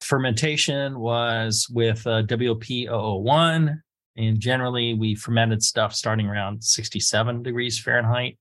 [0.00, 3.82] Fermentation was with uh, WOP 001,
[4.16, 8.38] and generally we fermented stuff starting around 67 degrees Fahrenheit,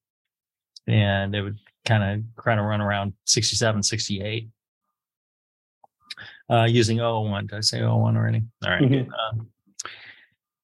[0.87, 4.47] and it would kind of kind of run around 67, 68.
[6.49, 7.47] Uh, using 001.
[7.47, 8.41] Did I say 001 already?
[8.63, 8.81] All right.
[8.81, 9.11] mm-hmm.
[9.11, 9.43] uh,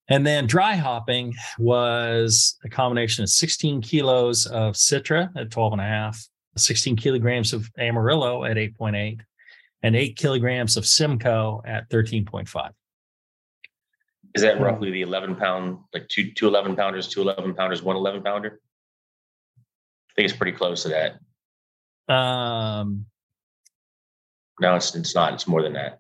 [0.09, 5.81] and then dry hopping was a combination of 16 kilos of Citra at 12 and
[5.81, 9.19] a half, 16 kilograms of Amarillo at 8.8,
[9.81, 12.71] and eight kilograms of Simcoe at 13.5.
[14.35, 17.95] Is that roughly the 11 pound, like two, two 11 pounders, two 11 pounders, one
[17.95, 18.59] 11 pounder?
[19.57, 22.13] I think it's pretty close to that.
[22.13, 23.05] Um,
[24.59, 25.33] no, it's, it's not.
[25.33, 25.99] It's more than that.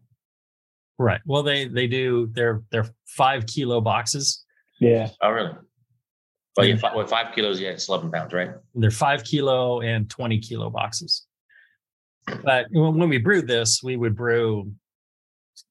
[1.03, 1.19] Right.
[1.25, 2.29] Well, they they do.
[2.31, 4.45] They're they're five kilo boxes.
[4.79, 5.09] Yeah.
[5.21, 5.51] Oh, really?
[6.55, 7.59] Well, yeah, five, well, five kilos.
[7.59, 8.51] Yeah, it's eleven pounds, right?
[8.73, 11.25] They're five kilo and twenty kilo boxes.
[12.43, 14.71] But when we brewed this, we would brew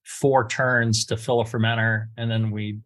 [0.05, 2.81] four turns to fill a fermenter, and then we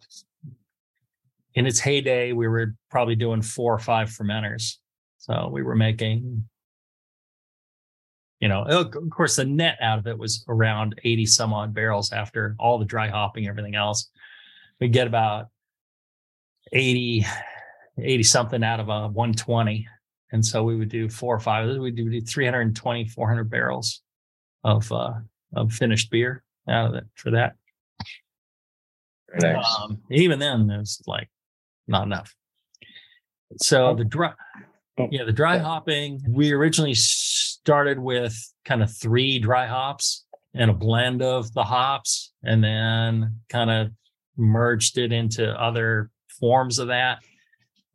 [1.57, 4.75] in its heyday, we were probably doing four or five fermenters.
[5.19, 6.47] So we were making,
[8.41, 12.13] you know, of course, the net out of it was around 80 some odd barrels
[12.13, 14.11] after all the dry hopping, everything else.
[14.81, 15.47] We get about
[16.73, 17.25] 80,
[17.99, 19.87] 80 something out of a 120.
[20.33, 24.03] And so we would do four or five, we'd do 320, 400 barrels
[24.65, 25.15] of, uh,
[25.55, 27.55] of finished beer out of it for that.
[29.41, 29.77] Nice.
[29.81, 31.31] Um, even then, it was like
[31.87, 32.35] not enough.
[33.59, 34.33] So the dry,
[34.99, 36.23] Oh, yeah, the dry hopping.
[36.27, 36.95] We originally
[37.67, 38.33] started with
[38.65, 40.25] kind of three dry hops
[40.55, 43.91] and a blend of the hops, and then kind of
[44.37, 47.19] merged it into other forms of that.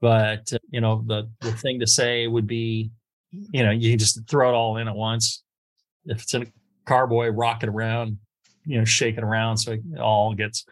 [0.01, 2.91] But uh, you know, the the thing to say would be,
[3.31, 5.41] you know, you just throw it all in at once.
[6.03, 6.47] If it's in a
[6.85, 8.17] carboy, rock it around,
[8.65, 10.65] you know, shake it around so it all gets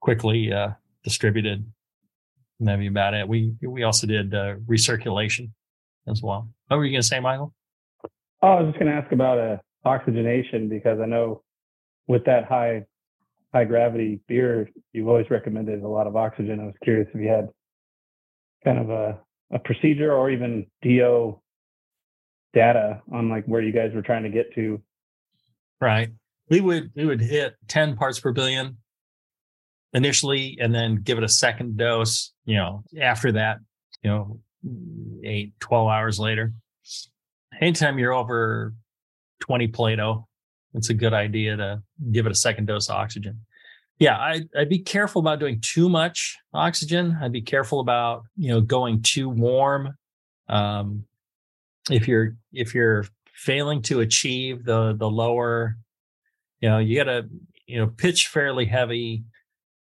[0.00, 0.68] quickly uh,
[1.02, 1.66] distributed.
[2.60, 3.26] And that'd be about it.
[3.26, 5.50] We we also did uh, recirculation
[6.06, 6.48] as well.
[6.68, 7.52] What were you going to say, Michael?
[8.44, 11.42] Oh, I was just going to ask about uh, oxygenation because I know
[12.06, 12.84] with that high
[13.54, 16.60] high gravity beer, you've always recommended a lot of oxygen.
[16.60, 17.48] I was curious if you had
[18.62, 19.18] kind of a,
[19.50, 21.40] a procedure or even DO
[22.52, 24.78] data on like where you guys were trying to get to.
[25.80, 26.10] Right.
[26.50, 28.76] We would we would hit 10 parts per billion
[29.94, 33.60] initially and then give it a second dose, you know, after that,
[34.02, 34.40] you know,
[35.24, 36.52] eight, 12 hours later.
[37.60, 38.74] Anytime you're over
[39.40, 40.26] 20 Plato,
[40.74, 43.40] it's a good idea to give it a second dose of oxygen.
[43.98, 47.16] Yeah, I, I'd be careful about doing too much oxygen.
[47.20, 49.96] I'd be careful about, you know, going too warm.
[50.48, 51.04] Um,
[51.90, 55.76] if you're if you're failing to achieve the the lower
[56.60, 57.28] you know you got to
[57.66, 59.24] you know pitch fairly heavy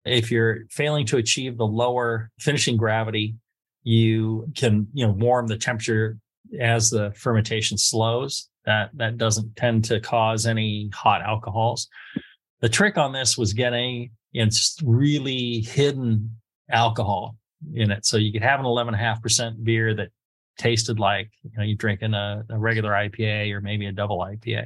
[0.05, 3.35] if you're failing to achieve the lower finishing gravity
[3.83, 6.17] you can you know warm the temperature
[6.59, 11.87] as the fermentation slows that that doesn't tend to cause any hot alcohols
[12.61, 16.29] the trick on this was getting just really hidden
[16.69, 17.35] alcohol
[17.73, 20.09] in it so you could have an 11.5% beer that
[20.57, 24.65] tasted like you know you're drinking a, a regular IPA or maybe a double IPA.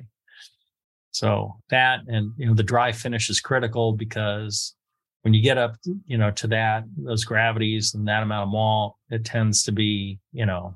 [1.11, 4.75] So that and you know the dry finish is critical because
[5.23, 5.75] when you get up
[6.07, 10.19] you know to that those gravities and that amount of malt, it tends to be
[10.31, 10.75] you know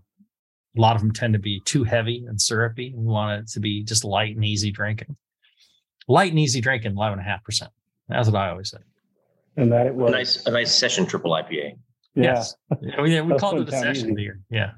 [0.77, 2.93] a lot of them tend to be too heavy and syrupy.
[2.95, 5.15] We want it to be just light and easy drinking.
[6.07, 7.71] Light and easy drinking, eleven and a half percent.
[8.09, 8.77] That's what I always say.
[9.57, 11.77] And that it A was nice, a nice session triple IPA.
[12.15, 12.23] yeah.
[12.23, 12.55] Yes.
[12.81, 14.15] Yeah, we, we called it a session easy.
[14.15, 14.39] beer.
[14.49, 14.71] Yeah.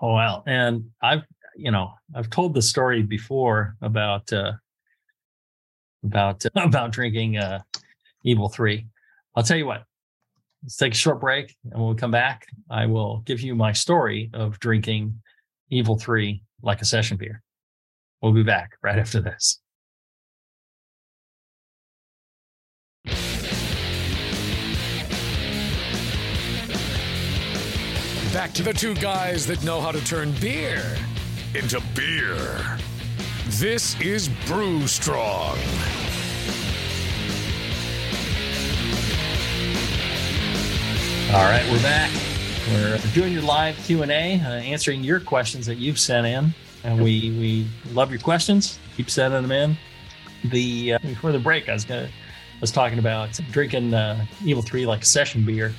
[0.00, 0.42] Oh well.
[0.46, 1.22] And I've
[1.56, 4.52] you know, I've told the story before about uh
[6.04, 7.60] about uh, about drinking uh
[8.24, 8.86] Evil 3.
[9.34, 9.82] I'll tell you what.
[10.62, 13.72] Let's take a short break and when we come back, I will give you my
[13.72, 15.20] story of drinking
[15.70, 17.42] Evil 3 like a session beer.
[18.20, 19.58] We'll be back right after this.
[28.32, 30.96] Back to the two guys that know how to turn beer
[31.54, 32.78] into beer.
[33.46, 35.58] This is Brew Strong.
[41.34, 42.10] All right, we're back.
[42.68, 46.52] We're doing your live Q and A, uh, answering your questions that you've sent in,
[46.84, 48.78] and we we love your questions.
[48.98, 49.78] Keep sending them in.
[50.50, 54.62] The uh, before the break, I was gonna I was talking about drinking uh, Evil
[54.62, 55.72] Three like a session beer.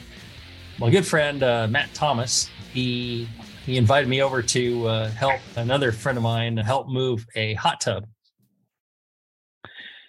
[0.79, 3.29] My good friend uh, Matt Thomas, he
[3.63, 7.79] he invited me over to uh, help another friend of mine help move a hot
[7.79, 8.07] tub,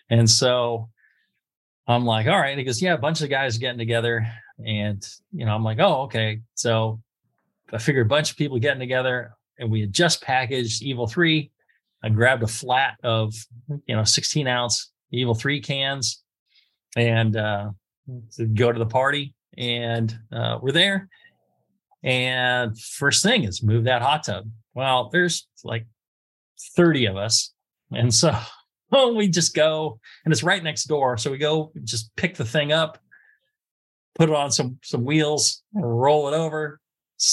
[0.09, 0.88] and so
[1.87, 2.57] I'm like, all right.
[2.57, 4.26] He goes, yeah, a bunch of guys getting together.
[4.64, 6.40] And, you know, I'm like, oh, okay.
[6.54, 7.00] So
[7.72, 11.50] I figured a bunch of people getting together and we had just packaged Evil 3.
[12.02, 13.34] I grabbed a flat of,
[13.86, 16.22] you know, 16 ounce Evil 3 cans
[16.96, 17.70] and uh,
[18.36, 19.34] to go to the party.
[19.56, 21.08] And uh, we're there.
[22.02, 24.44] And first thing is move that hot tub.
[24.74, 25.86] Well, there's like
[26.76, 27.52] 30 of us.
[27.92, 28.36] And so
[29.14, 31.16] we just go and it's right next door.
[31.16, 32.98] So we go just pick the thing up,
[34.14, 36.81] put it on some some wheels, roll it over.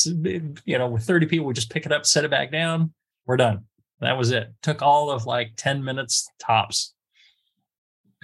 [0.06, 2.94] You know, with 30 people, we just pick it up, set it back down.
[3.26, 3.65] We're done.
[4.00, 4.54] That was it.
[4.62, 6.94] Took all of like 10 minutes tops.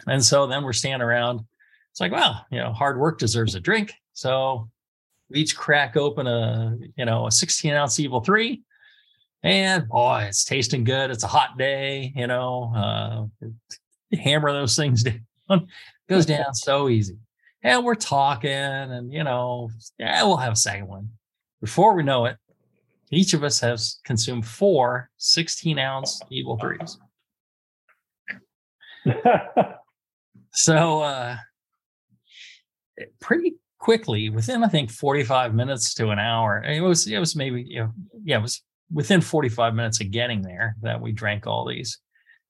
[0.07, 1.41] And so then we're standing around.
[1.91, 3.93] It's like, well, you know, hard work deserves a drink.
[4.13, 4.69] So
[5.29, 8.63] we each crack open a, you know, a 16 ounce evil three.
[9.43, 11.11] And boy, it's tasting good.
[11.11, 13.29] It's a hot day, you know.
[13.43, 13.47] Uh,
[14.15, 15.03] hammer those things
[15.49, 15.67] down.
[16.09, 17.17] Goes down so easy.
[17.67, 21.09] And we're talking, and you know, yeah, we'll have a second one.
[21.59, 22.37] Before we know it,
[23.11, 26.97] each of us has consumed four 16 ounce Evil threes.
[30.53, 31.35] so, uh,
[33.19, 37.65] pretty quickly, within I think 45 minutes to an hour, it was it was maybe
[37.67, 37.91] you know,
[38.23, 41.99] yeah, it was within 45 minutes of getting there that we drank all these.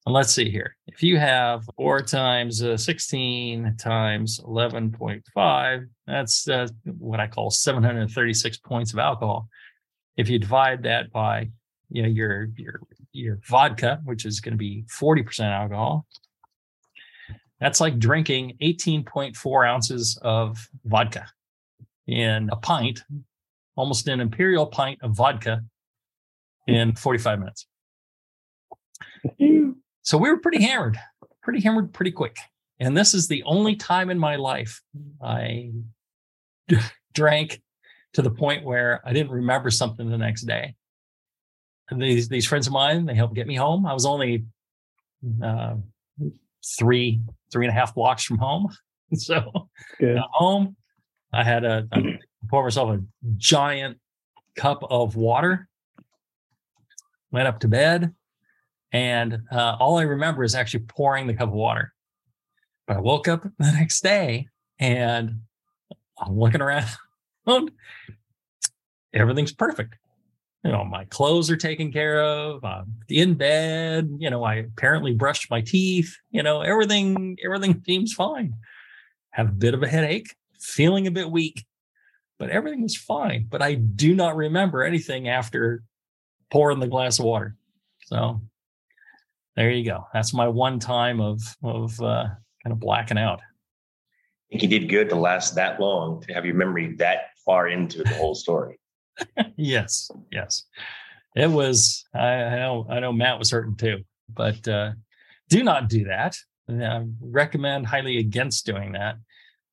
[0.08, 0.78] And let's see here.
[0.88, 8.58] If you have four times uh, 16 times 11.5, that's uh, what I call 736
[8.60, 9.50] points of alcohol.
[10.16, 11.50] If you divide that by
[11.90, 12.80] you know your your
[13.12, 16.06] your vodka, which is going to be 40% alcohol,
[17.60, 21.28] that's like drinking 18.4 ounces of vodka
[22.08, 23.04] in a pint,
[23.76, 25.66] almost an imperial pint of vodka
[26.66, 27.68] in 45 minutes.
[30.08, 30.98] So we were pretty hammered,
[31.44, 32.38] pretty hammered pretty quick.
[32.80, 34.82] And this is the only time in my life
[35.22, 35.72] I
[37.14, 37.62] drank
[38.14, 40.76] to the point where I didn't remember something the next day.
[41.90, 43.86] And these these friends of mine, they helped get me home.
[43.86, 44.46] I was only
[45.44, 45.76] uh,
[46.80, 47.20] three
[47.52, 48.74] three and a half blocks from home,
[49.14, 49.68] so
[50.00, 50.78] got home.
[51.34, 52.18] I had a I
[52.50, 53.04] pour myself a
[53.36, 53.98] giant
[54.56, 55.68] cup of water.
[57.30, 58.16] Went up to bed,
[58.92, 61.94] and uh, all I remember is actually pouring the cup of water.
[62.86, 64.48] But I woke up the next day
[64.80, 65.42] and
[66.20, 66.88] I'm looking around.
[69.14, 69.96] Everything's perfect.
[70.64, 72.64] You know, my clothes are taken care of.
[72.64, 74.10] I'm in bed.
[74.20, 76.16] You know, I apparently brushed my teeth.
[76.32, 78.54] You know, everything everything seems fine.
[79.32, 81.66] Have a bit of a headache, feeling a bit weak,
[82.40, 83.48] but everything was fine.
[83.50, 85.84] But I do not remember anything after
[86.52, 87.56] pouring the glass of water.
[88.06, 88.42] So
[89.58, 90.08] there you go.
[90.14, 92.28] That's my one time of of uh,
[92.64, 93.40] kind of blacking out.
[93.40, 97.68] I think you did good to last that long to have your memory that far
[97.68, 98.80] into the whole story.
[99.58, 100.64] yes, yes,
[101.36, 102.06] it was.
[102.14, 102.86] I, I, know.
[102.88, 104.92] I know Matt was hurting too, but uh,
[105.50, 106.38] do not do that.
[106.70, 109.16] I recommend highly against doing that.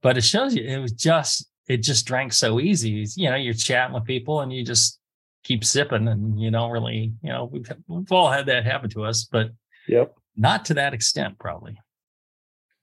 [0.01, 3.07] But it shows you it was just it just drank so easy.
[3.17, 4.99] You know, you're chatting with people and you just
[5.43, 9.05] keep sipping, and you don't really, you know, we've we've all had that happen to
[9.05, 9.51] us, but
[9.89, 10.15] Yep.
[10.37, 11.79] Not to that extent, probably.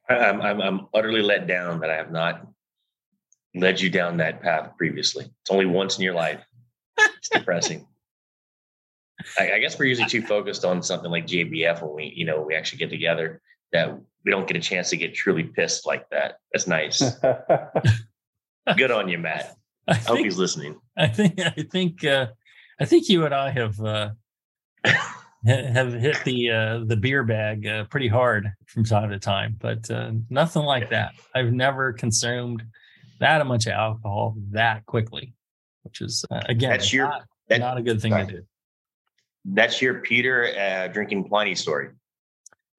[0.10, 2.48] I'm, I'm, I'm utterly let down that I have not
[3.56, 5.26] led you down that path previously.
[5.26, 6.44] It's only once in your life.
[6.98, 7.88] It's depressing.
[9.40, 12.42] I, I, guess we're usually too focused on something like JBF when we, you know,
[12.42, 16.10] we actually get together that we don't get a chance to get truly pissed like
[16.10, 16.38] that.
[16.52, 17.02] That's nice.
[18.78, 19.56] Good on you, Matt.
[19.88, 20.80] I, I think, hope he's listening.
[20.98, 22.28] I think, I think, uh,
[22.80, 24.10] I think you and I have, uh,
[25.46, 29.90] have hit the uh, the beer bag uh, pretty hard from time to time, but
[29.90, 31.14] uh, nothing like that.
[31.34, 32.64] I've never consumed
[33.20, 35.34] that much alcohol that quickly,
[35.84, 38.28] which is uh, again that's your not, that, not a good thing sorry.
[38.28, 38.42] to do.
[39.46, 41.90] That's your Peter uh, drinking Pliny story.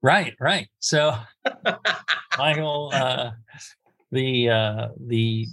[0.01, 0.69] Right, right.
[0.79, 1.17] So,
[2.39, 3.33] Michael, uh,
[4.13, 5.47] the the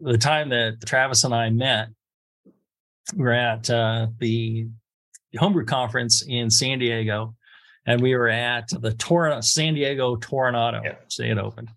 [0.00, 1.88] the time that Travis and I met,
[3.14, 4.68] we we're at the
[5.38, 7.34] homebrew conference in San Diego,
[7.86, 10.94] and we were at the Tor- San Diego Toronado, yeah.
[11.02, 11.70] which they had opened,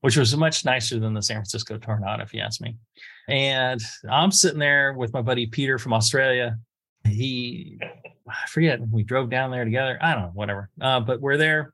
[0.00, 2.76] which was much nicer than the San Francisco Toronado, if you ask me.
[3.28, 6.58] And I'm sitting there with my buddy Peter from Australia.
[7.04, 7.78] He,
[8.28, 9.98] I forget, we drove down there together.
[10.00, 10.70] I don't know, whatever.
[10.80, 11.72] Uh, but we're there,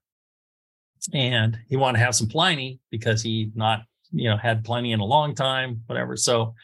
[1.13, 5.01] and he wanted to have some Pliny because he not, you know, had Pliny in
[5.01, 6.17] a long time, whatever.
[6.17, 6.55] So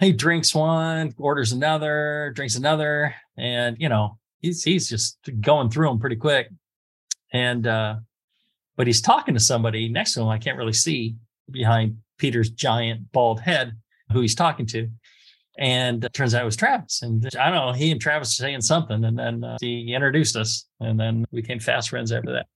[0.00, 5.88] he drinks one, orders another, drinks another, and you know he's he's just going through
[5.88, 6.48] them pretty quick.
[7.32, 7.96] And uh,
[8.76, 10.28] but he's talking to somebody next to him.
[10.28, 11.16] I can't really see
[11.50, 13.76] behind Peter's giant bald head
[14.12, 14.88] who he's talking to.
[15.56, 17.02] And it turns out it was Travis.
[17.02, 19.04] And I don't know, he and Travis were saying something.
[19.04, 20.66] And then uh, he introduced us.
[20.80, 22.46] And then we became fast friends after that.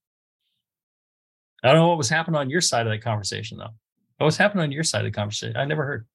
[1.63, 3.75] I don't know what was happening on your side of that conversation, though.
[4.19, 5.57] What was happening on your side of the conversation?
[5.57, 6.07] I never heard.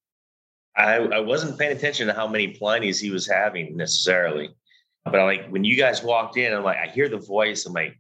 [0.76, 4.50] I, I wasn't paying attention to how many Plinies he was having necessarily.
[5.06, 7.66] But I like when you guys walked in, I'm like, I hear the voice.
[7.66, 8.00] I'm like,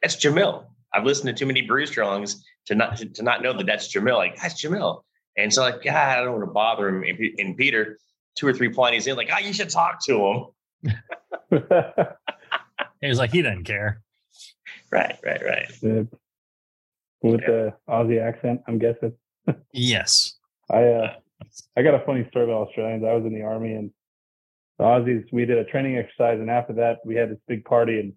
[0.00, 0.66] that's Jamil.
[0.94, 3.92] I've listened to too many Brew Strongs to not to, to not know that that's
[3.92, 4.16] Jamil.
[4.16, 5.02] Like that's Jamil.
[5.36, 7.02] And so like, God, I don't want to bother him.
[7.02, 7.98] And, and Peter,
[8.36, 10.90] two or three Plinies in, like, oh, you should talk to him.
[13.00, 14.02] he was like, he didn't care.
[14.90, 15.72] Right, right, right.
[17.22, 17.46] With yeah.
[17.46, 19.14] the Aussie accent, I'm guessing.
[19.72, 20.34] yes.
[20.70, 21.14] I uh,
[21.76, 23.04] I got a funny story about Australians.
[23.04, 23.90] I was in the army and
[24.78, 28.00] the Aussies, we did a training exercise, and after that, we had this big party,
[28.00, 28.12] and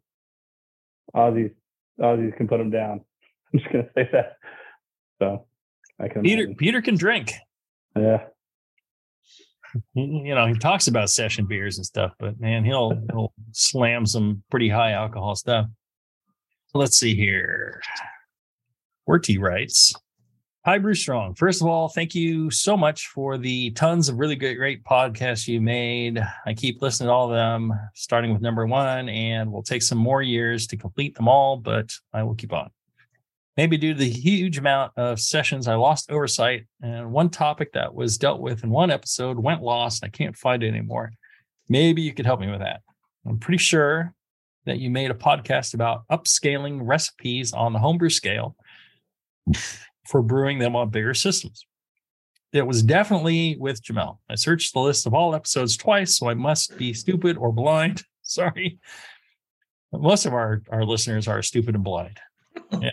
[1.15, 1.53] Aussies,
[1.99, 3.01] Aussies can put them down.
[3.53, 4.37] I'm just gonna say that.
[5.19, 5.45] So
[5.99, 6.55] I can Peter imagine.
[6.55, 7.33] Peter can drink.
[7.95, 8.25] Yeah.
[9.93, 14.43] you know, he talks about session beers and stuff, but man, he'll he'll slam some
[14.49, 15.67] pretty high alcohol stuff.
[16.73, 17.81] Let's see here.
[19.07, 19.93] Werty writes,
[20.65, 21.35] Hi, Brew Strong.
[21.35, 25.47] First of all, thank you so much for the tons of really great, great podcasts
[25.47, 26.19] you made.
[26.47, 29.99] I keep listening to all of them, starting with number one, and will take some
[29.99, 32.71] more years to complete them all, but I will keep on.
[33.55, 37.93] Maybe due to the huge amount of sessions, I lost oversight, and one topic that
[37.93, 40.03] was dealt with in one episode went lost.
[40.03, 41.11] I can't find it anymore.
[41.69, 42.81] Maybe you could help me with that.
[43.27, 44.15] I'm pretty sure
[44.65, 48.55] that you made a podcast about upscaling recipes on the homebrew scale
[50.07, 51.65] for brewing them on bigger systems.
[52.53, 54.19] It was definitely with Jamil.
[54.29, 58.03] I searched the list of all episodes twice, so I must be stupid or blind.
[58.21, 58.79] Sorry.
[59.91, 62.17] Most of our, our listeners are stupid and blind.
[62.81, 62.89] Yeah.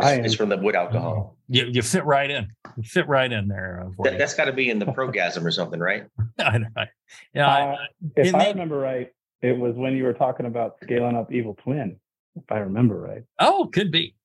[0.00, 0.36] I It's am.
[0.38, 1.36] from the wood alcohol.
[1.48, 2.48] You, you fit right in.
[2.76, 3.84] You fit right in there.
[3.86, 6.06] uh, That, that's got to be in the progasm or something, right?
[6.40, 6.66] I know.
[6.76, 6.88] I-
[7.32, 7.76] Yeah, I- Uh,
[8.16, 9.12] if I may- remember right,
[9.42, 12.00] it was when you were talking about scaling up Evil Twin.
[12.34, 13.22] If I remember right.
[13.38, 14.16] Oh, could be.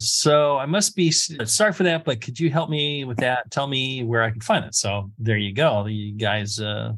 [0.00, 3.50] So I must be sorry for that, but could you help me with that?
[3.50, 4.74] Tell me where I can find it.
[4.74, 5.86] So there you go.
[5.86, 6.92] You guys, uh,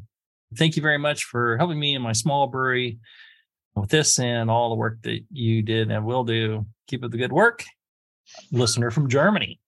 [0.55, 2.99] thank you very much for helping me in my small brewery
[3.75, 6.65] with this and all the work that you did and will do.
[6.87, 7.63] Keep up the good work.
[8.51, 9.59] Listener from Germany.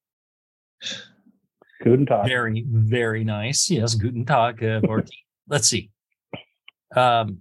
[1.81, 2.27] Guten Tag.
[2.27, 3.69] Very, very nice.
[3.69, 4.81] Yes, guten Tag, uh,
[5.47, 5.89] Let's see.
[6.95, 7.39] Um,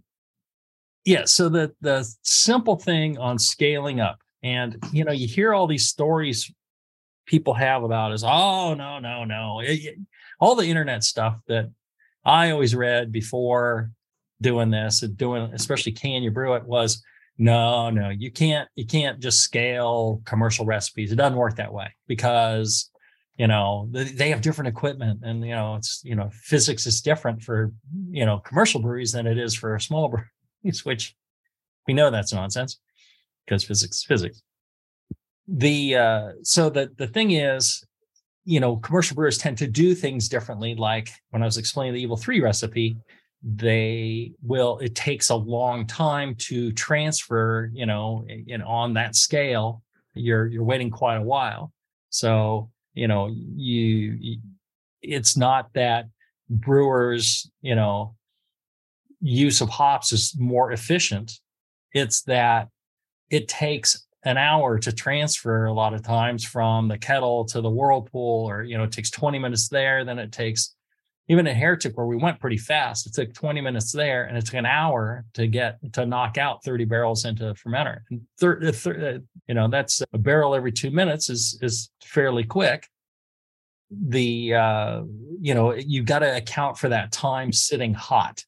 [1.05, 5.67] yeah, so the the simple thing on scaling up, and you know, you hear all
[5.67, 6.51] these stories
[7.27, 9.99] people have about is, oh no, no, no, It- it-
[10.41, 11.71] all the internet stuff that
[12.25, 13.93] I always read before
[14.41, 17.03] doing this and doing, especially can you brew it was
[17.39, 21.13] no, no, you can't, you can't just scale commercial recipes.
[21.13, 22.91] It doesn't work that way because
[23.37, 27.43] you know they, have different equipment and you know it's you know physics is different
[27.43, 27.73] for
[28.11, 30.09] you know commercial breweries than it is for small
[30.63, 31.17] breweries which
[31.87, 32.79] we know that's nonsense
[33.45, 34.43] because physics is physics.
[35.49, 37.85] The uh so the the thing is
[38.45, 42.03] you know commercial brewers tend to do things differently like when i was explaining the
[42.03, 42.97] evil 3 recipe
[43.45, 49.83] they will it takes a long time to transfer you know in on that scale
[50.15, 51.73] you're you're waiting quite a while.
[52.11, 54.39] So you know you, you
[55.01, 56.07] it's not that
[56.49, 58.15] brewers you know
[59.21, 61.33] use of hops is more efficient.
[61.93, 62.69] It's that
[63.33, 67.71] it takes an hour to transfer a lot of times from the kettle to the
[67.71, 70.77] whirlpool or you know it takes 20 minutes there then it takes
[71.29, 74.45] even a heretic where we went pretty fast it took 20 minutes there and it
[74.45, 78.01] took an hour to get to knock out 30 barrels into a fermenter.
[78.11, 79.19] And thir- thir- uh,
[79.49, 82.89] you know that's a barrel every two minutes is is fairly quick.
[83.91, 85.03] The uh
[85.41, 88.45] you know you've got to account for that time sitting hot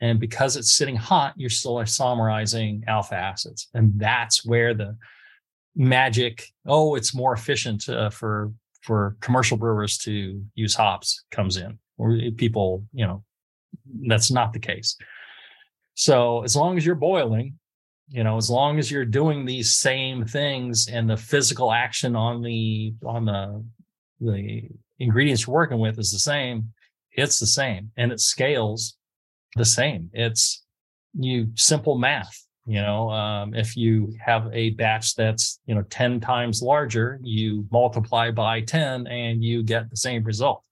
[0.00, 3.68] and because it's sitting hot you're still isomerizing alpha acids.
[3.74, 4.96] And that's where the
[5.76, 11.78] magic oh it's more efficient uh, for for commercial brewers to use hops comes in
[11.98, 13.22] or people you know
[14.06, 14.96] that's not the case.
[15.94, 17.58] So as long as you're boiling
[18.08, 22.42] you know as long as you're doing these same things and the physical action on
[22.42, 23.64] the on the
[24.20, 24.68] the
[24.98, 26.72] ingredients you're working with is the same
[27.18, 27.90] it's the same.
[27.96, 28.96] And it scales
[29.56, 30.10] the same.
[30.12, 30.64] It's
[31.14, 36.20] you simple math you know um, if you have a batch that's you know 10
[36.20, 40.62] times larger you multiply by 10 and you get the same result.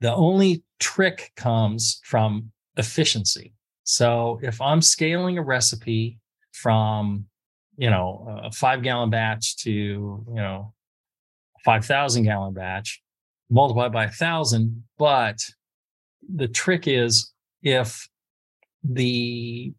[0.00, 3.54] The only trick comes from efficiency.
[3.84, 6.18] So if i'm scaling a recipe
[6.52, 7.24] from
[7.76, 10.74] you know a five gallon batch to you know
[11.64, 13.02] 5000 gallon batch
[13.50, 15.38] multiply by a thousand but
[16.34, 17.33] the trick is
[17.64, 18.08] if
[18.84, 19.72] the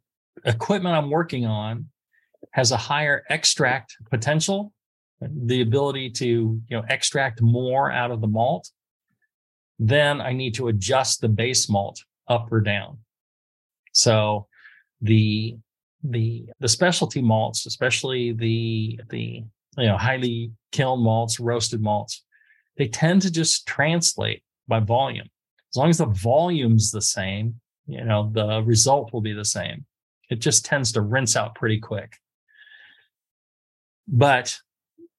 [0.44, 1.88] equipment i'm working on
[2.52, 4.74] has a higher extract potential
[5.22, 6.26] the ability to
[6.68, 8.70] you know extract more out of the malt
[9.80, 13.00] then i need to adjust the base malt up or down.
[13.94, 14.48] So
[15.02, 15.58] the
[16.04, 19.44] the the specialty malts especially the the
[19.78, 22.24] you know highly kiln malts roasted malts
[22.78, 25.28] they tend to just translate by volume.
[25.74, 29.86] As long as the volume's the same you know the result will be the same.
[30.30, 32.18] It just tends to rinse out pretty quick.
[34.08, 34.60] But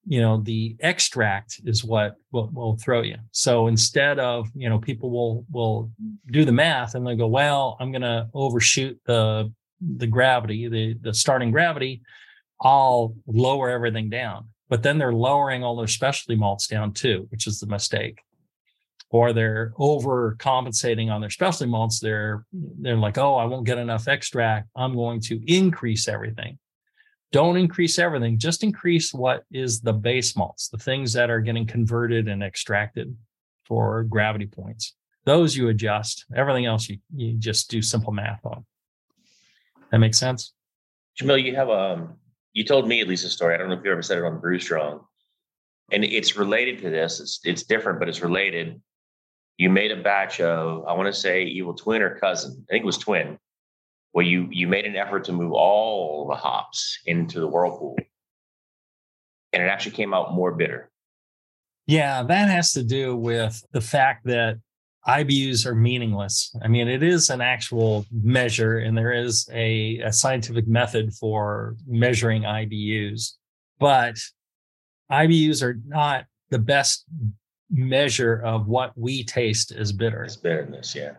[0.07, 3.17] you know the extract is what will, will throw you.
[3.33, 5.91] So instead of you know people will will
[6.31, 10.95] do the math and they go well i'm going to overshoot the the gravity the
[11.01, 12.03] the starting gravity.
[12.61, 14.49] I'll lower everything down.
[14.69, 18.21] But then they're lowering all their specialty malts down too, which is the mistake.
[19.11, 22.01] Or they're overcompensating on their specialty malts.
[22.01, 24.69] They're they're like, oh, I won't get enough extract.
[24.75, 26.59] I'm going to increase everything.
[27.33, 28.39] Don't increase everything.
[28.39, 33.17] Just increase what is the base malts, the things that are getting converted and extracted
[33.65, 34.95] for gravity points.
[35.25, 36.25] Those you adjust.
[36.35, 38.65] Everything else you, you just do simple math on.
[39.91, 40.53] That makes sense.
[41.21, 42.15] Jamil, you have um
[42.53, 43.55] you told me at least a story.
[43.55, 45.05] I don't know if you ever said it on Brew Strong.
[45.93, 47.21] And it's related to this.
[47.21, 48.81] It's it's different, but it's related.
[49.59, 52.65] You made a batch of, I want to say evil twin or cousin.
[52.69, 53.39] I think it was twin,
[54.13, 57.97] where you you made an effort to move all the hops into the whirlpool.
[59.53, 60.91] And it actually came out more bitter.
[61.87, 64.59] Yeah, that has to do with the fact that
[65.07, 66.55] IBUs are meaningless.
[66.63, 71.77] I mean, it is an actual measure, and there is a, a scientific method for
[71.87, 73.35] measuring IBUs,
[73.79, 74.17] but
[75.11, 77.05] IBUs are not the best
[77.71, 80.25] measure of what we taste as bitter.
[80.25, 81.15] It's bitterness, yeah.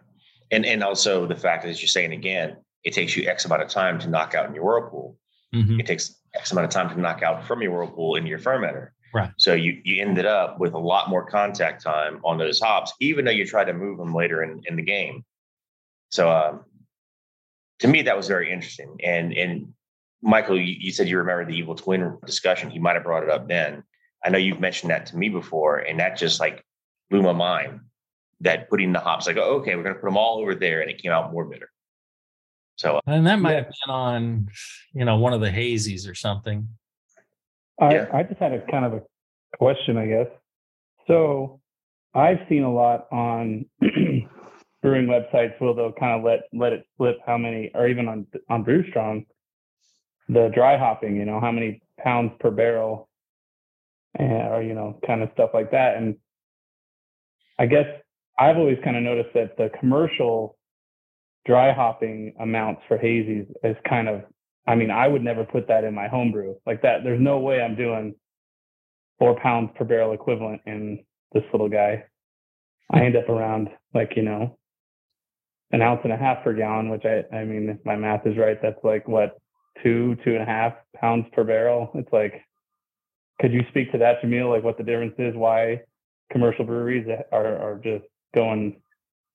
[0.52, 3.62] And and also the fact that as you're saying again, it takes you X amount
[3.62, 5.18] of time to knock out in your whirlpool.
[5.54, 5.80] Mhm.
[5.80, 8.90] It takes X amount of time to knock out from your whirlpool in your fermenter.
[9.14, 9.32] Right.
[9.38, 13.26] So you you ended up with a lot more contact time on those hops, even
[13.26, 15.26] though you tried to move them later in, in the game.
[16.10, 16.64] So um,
[17.80, 18.98] to me, that was very interesting.
[19.04, 19.74] And and
[20.22, 22.70] Michael, you, you said you remember the evil twin discussion.
[22.70, 23.84] He might have brought it up then.
[24.24, 26.64] I know you've mentioned that to me before, and that just like
[27.10, 27.82] blew my mind.
[28.42, 30.92] That putting the hops, like, oh, okay, we're gonna put them all over there, and
[30.92, 31.70] it came out more bitter.
[32.76, 33.56] So uh, And that might Yeah.
[33.58, 34.48] have been on,
[34.94, 36.68] you know, one of the hazies or something.
[37.80, 38.06] I, Yeah.
[38.14, 39.02] I just had a kind of a
[39.58, 40.28] question, I guess.
[41.08, 41.60] So
[42.14, 47.18] I've seen a lot on brewing websites where they'll kind of let let it slip
[47.26, 49.26] how many, or even on on Brew Strong,
[50.30, 53.10] the dry hopping, you know, how many pounds per barrel,
[54.18, 55.98] and, or you know, kind of stuff like that.
[55.98, 56.16] And
[57.60, 57.86] I guess
[58.38, 60.58] I've always kind of noticed that the commercial
[61.46, 64.24] dry hopping amounts for hazies is kind of
[64.68, 67.04] I mean, I would never put that in my homebrew like that.
[67.04, 68.14] There's no way I'm doing
[69.18, 71.00] four pounds per barrel equivalent in
[71.32, 72.04] this little guy.
[72.92, 74.58] I end up around like, you know,
[75.72, 78.38] an ounce and a half per gallon, which I, I mean, if my math is
[78.38, 79.38] right, that's like what,
[79.84, 81.92] two, two and a half pounds per barrel.
[81.96, 82.42] It's like,
[83.40, 84.50] could you speak to that, Jamil?
[84.50, 85.82] Like what the difference is, why
[86.32, 88.82] commercial breweries are, are just going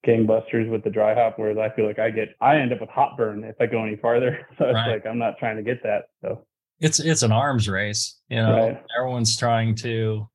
[0.06, 2.90] gangbusters with the dry hop, whereas I feel like I get, I end up with
[2.90, 4.46] hop burn if I go any farther.
[4.58, 4.88] So it's Right.
[4.92, 6.06] like, I'm not trying to get that.
[6.22, 6.44] So,
[6.80, 8.52] It's it's an arms race, you know.
[8.56, 8.82] Right.
[8.98, 10.28] Everyone's trying to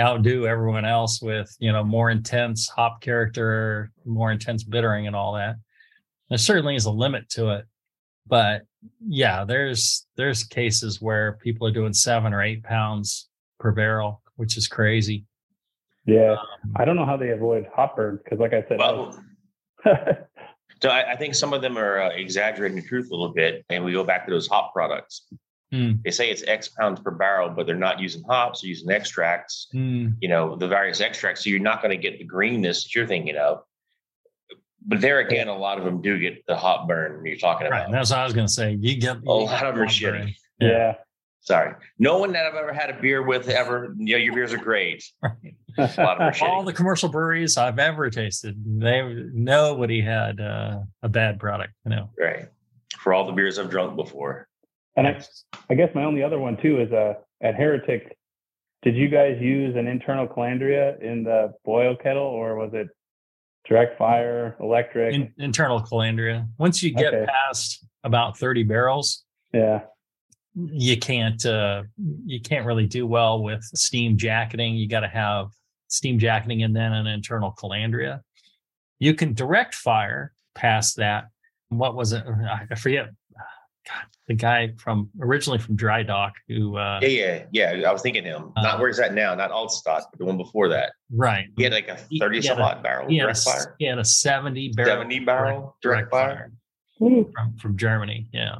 [0.00, 5.34] outdo everyone else with, you know, more intense hop character, more intense bittering and all
[5.34, 5.56] that.
[6.28, 7.66] There certainly is a limit to it.
[8.26, 8.62] But
[9.06, 13.28] yeah, there's there's cases where people are doing seven or eight pounds
[13.58, 15.24] per barrel, which is crazy.
[16.06, 18.92] yeah, Um, I don't know how they avoid hop burn because, like I said, I
[18.92, 19.24] well,
[20.82, 23.64] so I, I think some of them are uh, exaggerating the truth a little bit,
[23.70, 25.26] and we go back to those hop products.
[25.72, 25.92] Hmm.
[26.04, 29.68] They say it's X pounds per barrel, but they're not using hops; they're using extracts.
[29.74, 31.44] mm, You know, the various extracts.
[31.44, 33.62] So you're not going to get the greenness that you're thinking of.
[34.86, 37.78] But there again, a lot of them do get the hop burn you're talking right.
[37.78, 37.86] about.
[37.86, 38.76] And that's what I was gonna say.
[38.80, 40.34] You get A lot of them are shitty.
[40.60, 40.68] Yeah.
[40.68, 40.94] yeah.
[41.44, 43.94] Sorry, no one that I've ever had a beer with ever.
[43.98, 45.04] You know, your beers are great.
[45.22, 49.02] A lot of them are all the commercial breweries I've ever tasted, they
[49.32, 51.72] nobody had uh, a bad product.
[51.84, 52.48] You know, right.
[52.98, 54.46] For all the beers I've drunk before.
[54.96, 55.20] And I,
[55.70, 58.16] I guess my only other one too is uh, at Heretic.
[58.82, 62.88] Did you guys use an internal calandria in the boil kettle, or was it
[63.64, 65.14] direct fire, electric?
[65.14, 66.46] In, internal calandria.
[66.58, 67.26] Once you get Okay.
[67.26, 69.82] past about thirty barrels, yeah,
[70.54, 71.82] you can't uh,
[72.26, 74.74] you can't really do well with steam jacketing.
[74.74, 75.48] You got to have
[75.88, 78.20] steam jacketing and then an internal calandria.
[78.98, 81.24] You can direct fire past that.
[81.68, 82.24] What was it?
[82.70, 83.08] I forget.
[83.88, 87.08] God, the guy from originally from Dry Dock who uh, Yeah,
[87.52, 87.88] yeah, yeah.
[87.88, 88.52] I was thinking him.
[88.56, 89.34] Not Uh, where's that now?
[89.34, 90.92] Not Altstadt, but the one before that.
[91.10, 93.38] right He had like a thirty he some had odd barrel he had, a, direct
[93.44, 93.74] fire.
[93.78, 96.52] he had a 70 barrel 70 barrel direct fire?
[97.00, 97.28] Woo.
[97.34, 98.28] from, from Germany.
[98.32, 98.58] Yeah.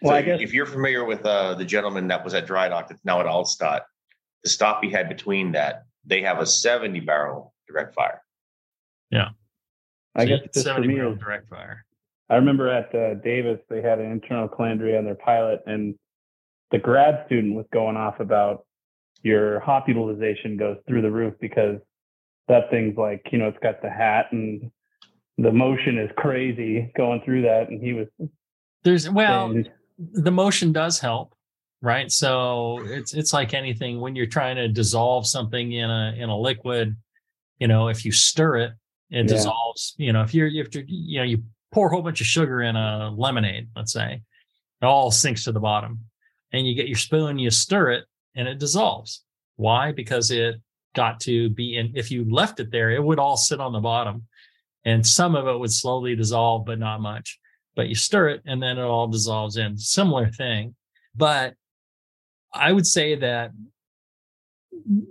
[0.00, 2.68] Well, so I guess if you're familiar with uh, the gentleman that was at Dry
[2.68, 3.82] Dock that's now at Altstadt,
[4.42, 8.22] the stop he had between that, they have a 70 barrel direct fire.
[9.10, 9.30] Yeah
[10.14, 11.84] I So you guess get for 70 me, barrel is- direct fire.
[12.30, 15.94] I remember at uh, Davis they had an internal calandria on their pilot, and
[16.70, 18.64] the grad student was going off about
[19.22, 21.78] your hop utilization goes through the roof because
[22.48, 24.70] that thing's like you know it's got the hat and
[25.38, 28.06] the motion is crazy going through that, and he was
[28.84, 29.68] There's well, saying,
[29.98, 31.34] the motion does help.
[31.82, 32.10] right?
[32.10, 36.38] So it's it's like anything when you're trying to dissolve something in a in a
[36.38, 36.96] liquid,
[37.58, 38.72] you know, if you stir it,
[39.10, 39.22] it Yeah.
[39.24, 39.94] dissolves.
[39.98, 41.42] You know, if you're if you're you know you
[41.74, 44.22] pour a whole bunch of sugar in a lemonade, let's say,
[44.80, 45.98] it all sinks to the bottom,
[46.52, 48.04] and you get your spoon, you stir it,
[48.36, 49.24] and it dissolves.
[49.56, 49.90] Why?
[49.90, 50.54] Because it
[50.94, 51.92] got to be in.
[51.96, 54.26] If you left it there, it would all sit on the bottom,
[54.84, 57.40] and some of it would slowly dissolve, but not much.
[57.74, 59.76] But you stir it, and then it all dissolves in.
[59.76, 60.76] Similar thing,
[61.16, 61.54] but
[62.52, 63.50] I would say that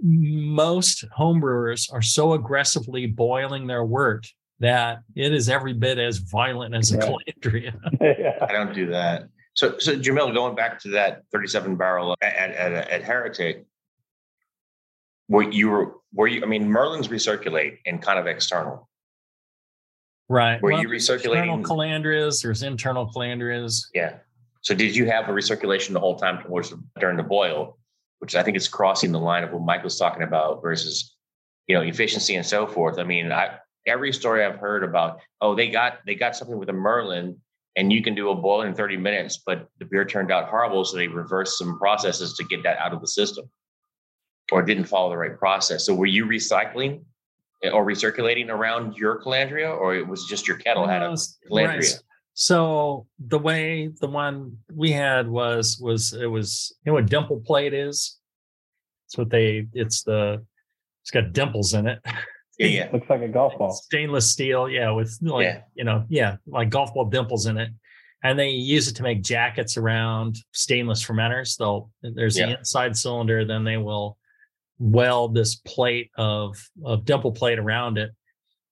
[0.01, 4.27] most homebrewers are so aggressively boiling their wort
[4.63, 7.09] that it is every bit as violent as a Right.
[7.41, 7.73] calandria.
[7.99, 8.37] yeah.
[8.47, 9.27] I don't do that.
[9.55, 13.65] So, so Jamil, going back to that 37 barrel at, at, at Heretic,
[15.27, 18.89] were you were, were you, I mean, Merlin's recirculate and kind of external.
[20.29, 20.61] Right.
[20.61, 21.63] Were you there's external recirculating?
[21.63, 22.41] calandrias?
[22.41, 23.87] There's internal calandrias.
[23.93, 24.15] Yeah.
[24.61, 27.77] So did you have a recirculation the whole time towards during the boil,
[28.19, 31.15] which I think is crossing the line of what Mike was talking about versus,
[31.67, 32.97] you know, efficiency and so forth.
[32.97, 33.57] I mean, I
[33.87, 37.37] every story I've heard about, oh, they got they got something with a Merlin
[37.75, 40.85] and you can do a boil in 30 minutes, but the beer turned out horrible.
[40.85, 43.49] So they reversed some processes to get that out of the system
[44.51, 45.85] or didn't follow the right process.
[45.85, 47.03] So were you recycling
[47.63, 51.15] eh, or recirculating around your calandria or it was just your kettle had a
[51.49, 51.79] calandria?
[51.79, 51.99] right.
[52.35, 57.41] So the way the one we had was was it was you know what dimple
[57.45, 58.17] plate is?
[59.07, 60.43] It's what they it's the
[61.03, 61.99] it's got dimples in it.
[62.59, 62.89] Yeah, yeah.
[62.93, 63.71] Looks like a golf ball.
[63.71, 65.61] Stainless steel, yeah, with like Yeah.
[65.75, 67.69] you know, yeah, like golf ball dimples in it.
[68.23, 71.57] And they use it to make jackets around stainless fermenters.
[71.57, 72.47] They'll there's Yeah.
[72.47, 74.17] the inside cylinder, then they will
[74.79, 78.11] weld this plate of of dimple plate around it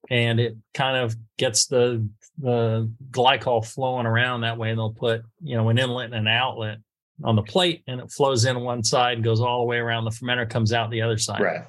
[0.10, 2.06] and it kind of gets the
[2.40, 6.28] the glycol flowing around that way and they'll put you know an inlet and an
[6.28, 6.80] outlet
[7.24, 10.10] on the plate and it flows in one side goes all the way around the
[10.10, 11.62] fermenter comes out the other side Right.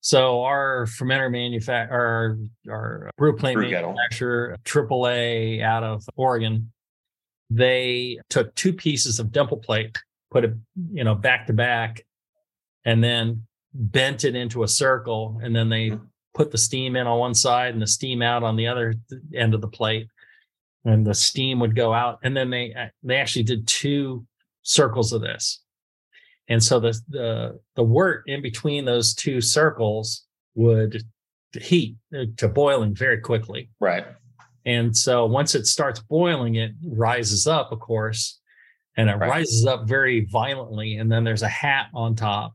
[0.00, 2.38] So our fermenter manufacturer
[2.68, 3.92] our, our brew plant Brew kettle.
[3.94, 6.70] manufacturer aaa out of oregon
[7.50, 9.98] they took two pieces of dimple plate
[10.30, 10.52] put it
[10.92, 12.04] you know back to back
[12.84, 13.42] and then
[13.74, 16.06] bent it into a circle and then they Mhm.
[16.34, 18.94] put the steam in on one side and the steam out on the other
[19.34, 20.06] end of the plate
[20.84, 24.24] and the steam would go out and then they they actually did two
[24.62, 25.62] circles of this
[26.48, 30.24] and so the the the wort in between those two circles
[30.54, 31.02] would
[31.60, 34.04] heat uh, to boiling very quickly Right.
[34.66, 38.38] and so once it starts boiling, it rises up, of course,
[38.96, 39.30] and it Right.
[39.30, 40.96] rises up very violently.
[40.96, 42.52] And then there's a hat on top,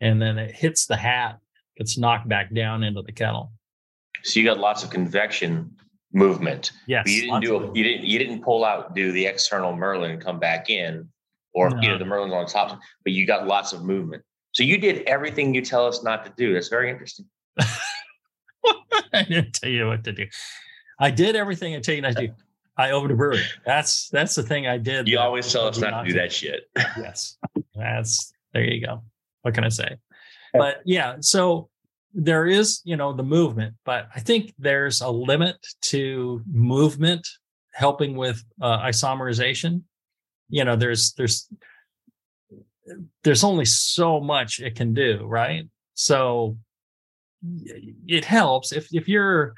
[0.00, 1.38] and then it hits the hat,
[1.76, 3.52] gets knocked back down into the kettle.
[4.24, 5.70] So you got lots of convection
[6.12, 6.72] movement.
[6.88, 7.04] Yes.
[7.04, 10.18] But you didn't do a, you didn't you didn't pull out do the external Merlin
[10.18, 11.08] come back in,
[11.56, 14.22] or you know the Merlin's on top, but you got lots of movement.
[14.52, 16.54] So you did everything you tell us not to do.
[16.54, 17.26] That's very interesting.
[19.12, 20.26] I didn't tell you what to do.
[21.00, 22.34] I did everything I tell you not to do.
[22.76, 23.42] I opened a brewery.
[23.64, 25.08] That's that's the thing I did.
[25.08, 26.68] You always tell us told not to do that shit.
[26.76, 27.36] yes
[27.74, 29.02] that's there you go
[29.42, 29.96] what can i say
[30.52, 31.68] but yeah so
[32.14, 37.26] there is you know the movement but i think there's a limit to movement
[37.72, 39.82] helping with uh, isomerization
[40.48, 41.48] you know there's there's
[43.24, 45.64] there's only so much it can do right?
[45.94, 46.56] So
[48.06, 48.72] it helps.
[48.72, 49.54] If if you're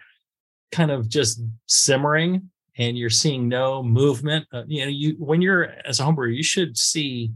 [0.73, 5.73] kind of just simmering and you're seeing no movement uh, you know you when you're
[5.85, 7.33] as a homebrewer you should see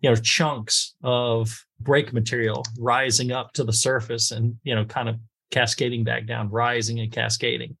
[0.00, 5.08] you know chunks of break material rising up to the surface and you know kind
[5.08, 5.16] of
[5.50, 7.76] cascading back down rising and cascading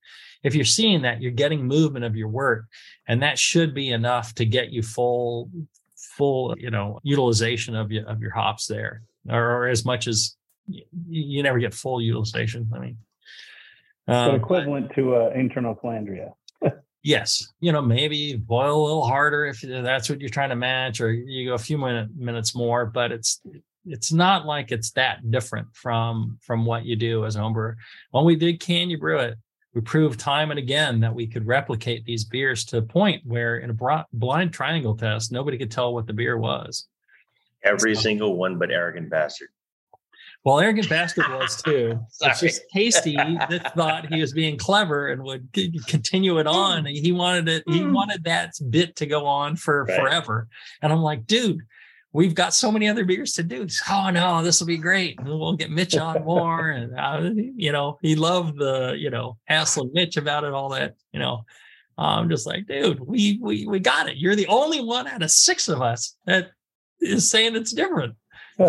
[0.46, 2.66] if you're seeing that you're getting movement of your wort
[3.08, 5.50] and that should be enough to get you full
[5.96, 10.36] full you know utilization of your of your hops there or, or as much as
[10.68, 12.96] you, you never get full utilization i mean.
[14.08, 16.32] Um, equivalent to uh, internal calandria.
[17.02, 21.00] yes you know maybe boil a little harder if that's what you're trying to match
[21.00, 23.40] or you go a few minute, minutes more but it's
[23.84, 27.76] it's not like it's that different from from what you do as a home brewer
[28.12, 29.36] when we did can you brew it
[29.76, 33.58] we proved time and again that we could replicate these beers to a point where
[33.58, 36.86] in a blind triangle test nobody could tell what the beer was.
[37.62, 39.48] Every single one, but arrogant bastard.
[40.44, 42.00] well arrogant bastard was too.
[42.22, 45.46] It's just tasty that thought he was being clever and would
[45.86, 46.86] continue it on.
[46.86, 47.92] He wanted it he hmm.
[47.92, 50.00] wanted that bit to go on for Right.
[50.00, 50.48] forever.
[50.80, 51.60] And i'm like dude
[52.16, 55.52] we've got so many other beers to do oh no this will be great we'll
[55.54, 57.20] get mitch on more and uh,
[57.56, 61.44] you know he loved the you know hassling mitch about it all that you know
[61.98, 65.30] i'm just like dude we we we got it you're the only one out of
[65.30, 66.50] six of us that
[67.00, 68.14] is saying it's different.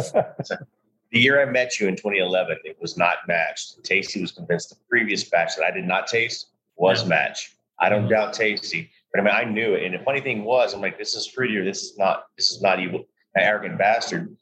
[1.09, 3.81] The year I met you in 2011, it was not matched.
[3.83, 7.07] Tasty was convinced the previous batch that I did not taste was Yeah.
[7.07, 7.55] matched.
[7.79, 9.85] I don't doubt Tasty, but I mean, I knew it.
[9.85, 11.63] And the funny thing was, I'm like, this is fruitier.
[11.63, 12.25] This is not.
[12.35, 13.05] This is not evil,
[13.37, 14.35] an arrogant bastard.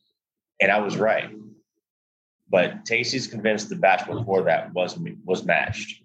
[0.62, 1.30] And I was right.
[2.50, 6.02] But Tasty's convinced the batch before that was was matched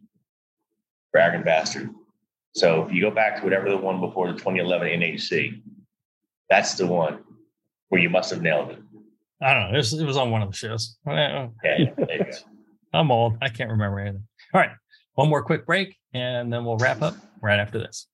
[1.11, 1.91] for arrogant bastard.
[2.55, 5.63] So if you go back to whatever the one before the 2011 NHC,
[6.49, 7.21] that's the one
[7.89, 8.79] where you must have nailed it.
[9.41, 9.75] I don't know.
[9.75, 10.97] It was, it was on one of the shows.
[11.07, 12.31] Yeah, yeah, there you go.
[12.93, 13.37] I'm old.
[13.41, 14.25] I can't remember anything.
[14.53, 14.71] All right.
[15.15, 18.09] One more quick break and then we'll wrap up right after this.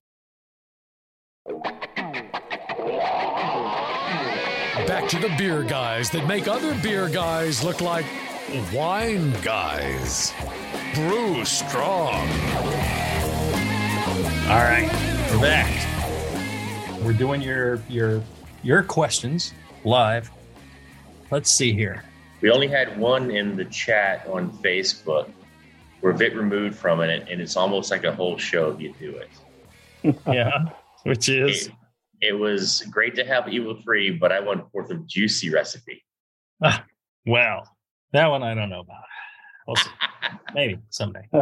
[4.97, 8.07] Back to the beer guys that make other beer guys look like
[8.73, 10.33] wine guys.
[10.95, 12.27] Brew strong.
[14.49, 14.89] All right.
[15.31, 17.03] We're back.
[17.03, 18.23] We're doing your your
[18.63, 19.53] your questions
[19.85, 20.31] live.
[21.31, 22.03] Let's see here.
[22.41, 25.31] We only had one in the chat on Facebook.
[26.01, 28.95] We're a bit removed from it, and it's almost like a whole show if you
[28.99, 30.17] do it.
[30.27, 30.71] Yeah.
[31.03, 31.73] Which is It,
[32.21, 36.05] it was great to have Evil 3, but I want Fourth of Juicy recipe.
[37.27, 37.69] well,
[38.13, 39.03] that one I don't know about.
[39.67, 39.91] We'll see.
[40.55, 41.29] Maybe someday.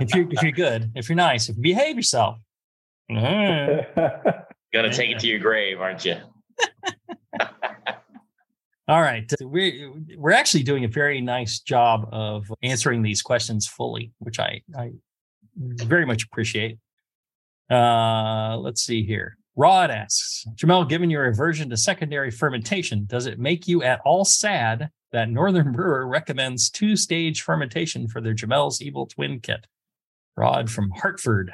[0.00, 2.38] If you're if you're good, if you're nice, if you behave yourself.
[3.10, 4.44] Mhm.
[4.72, 6.14] Gonna take it to your grave, aren't you?
[8.88, 9.30] All right.
[9.40, 14.62] We're, we're actually doing a very nice job of answering these questions fully, which I,
[14.76, 14.92] I
[15.56, 16.78] very much appreciate.
[17.70, 19.36] Uh, let's see here.
[19.56, 24.24] Rod asks, Jamil, given your aversion to secondary fermentation, does it make you at all
[24.24, 29.66] sad that Northern Brewer recommends two stage fermentation for their Jamil's Evil Twin Kit?
[30.36, 31.50] Rod from Hartford.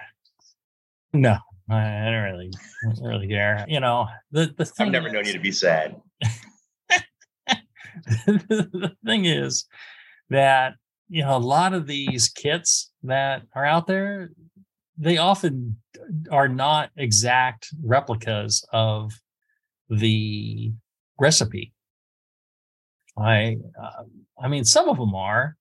[1.14, 1.38] No,
[1.70, 3.64] I don't really, I don't really care.
[3.66, 5.96] You know, the, the thing I've never is- known you to be sad.
[8.26, 9.64] the thing is
[10.28, 10.74] that
[11.08, 14.30] you know a lot of these kits that are out there
[14.96, 15.76] they often
[16.30, 19.12] are not exact replicas of
[19.88, 20.72] the
[21.18, 21.72] recipe
[23.18, 24.02] i uh,
[24.42, 25.56] i mean some of them are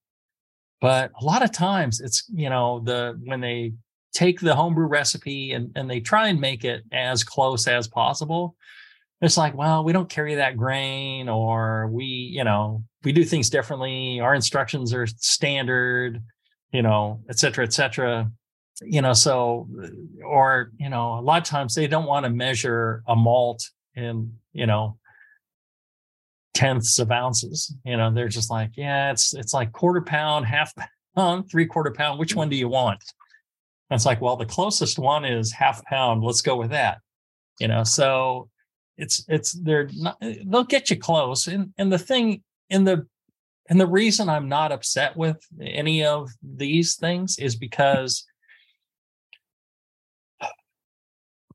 [0.81, 3.73] but a lot of times it's you know the when they
[4.13, 8.55] take the homebrew recipe and and they try and make it as close as possible
[9.23, 13.49] it's like, well, we don't carry that grain, or we, you know, we do things
[13.49, 14.19] differently.
[14.19, 16.21] Our instructions are standard,
[16.73, 18.29] you know, et cetera, et cetera.
[18.82, 19.67] You know, so,
[20.26, 24.34] or, you know, a lot of times they don't want to measure a malt in,
[24.51, 24.97] you know,
[26.53, 27.76] tenths of ounces.
[27.86, 30.74] You know, they're just like, yeah, it's it's like quarter pound, half
[31.15, 32.19] pound, three quarter pound.
[32.19, 33.03] Which one do you want?
[33.89, 36.24] And it's like, well, the closest one is half pound.
[36.24, 36.97] Let's go with that.
[37.59, 38.49] You know, so
[38.97, 43.05] it's it's they're not eh, they'll get you close and and the thing in the
[43.69, 48.26] and the reason i'm not upset with any of these things is because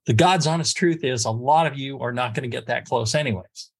[0.09, 2.85] the god's honest truth is a lot of you are not going to get that
[2.85, 3.71] close anyways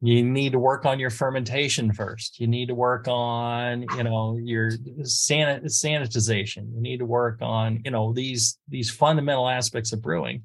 [0.00, 4.38] you need to work on your fermentation first you need to work on you know
[4.40, 4.70] your
[5.00, 10.44] sanit- sanitization you need to work on you know these these fundamental aspects of brewing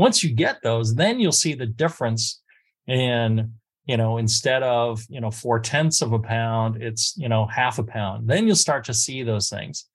[0.00, 2.40] once you get those, then you'll see the difference
[2.86, 3.52] in,
[3.84, 7.78] you know, instead of, you know, four tenths of a pound, it's, you know, half
[7.78, 8.26] a pound.
[8.26, 9.89] Then you'll start to see those things.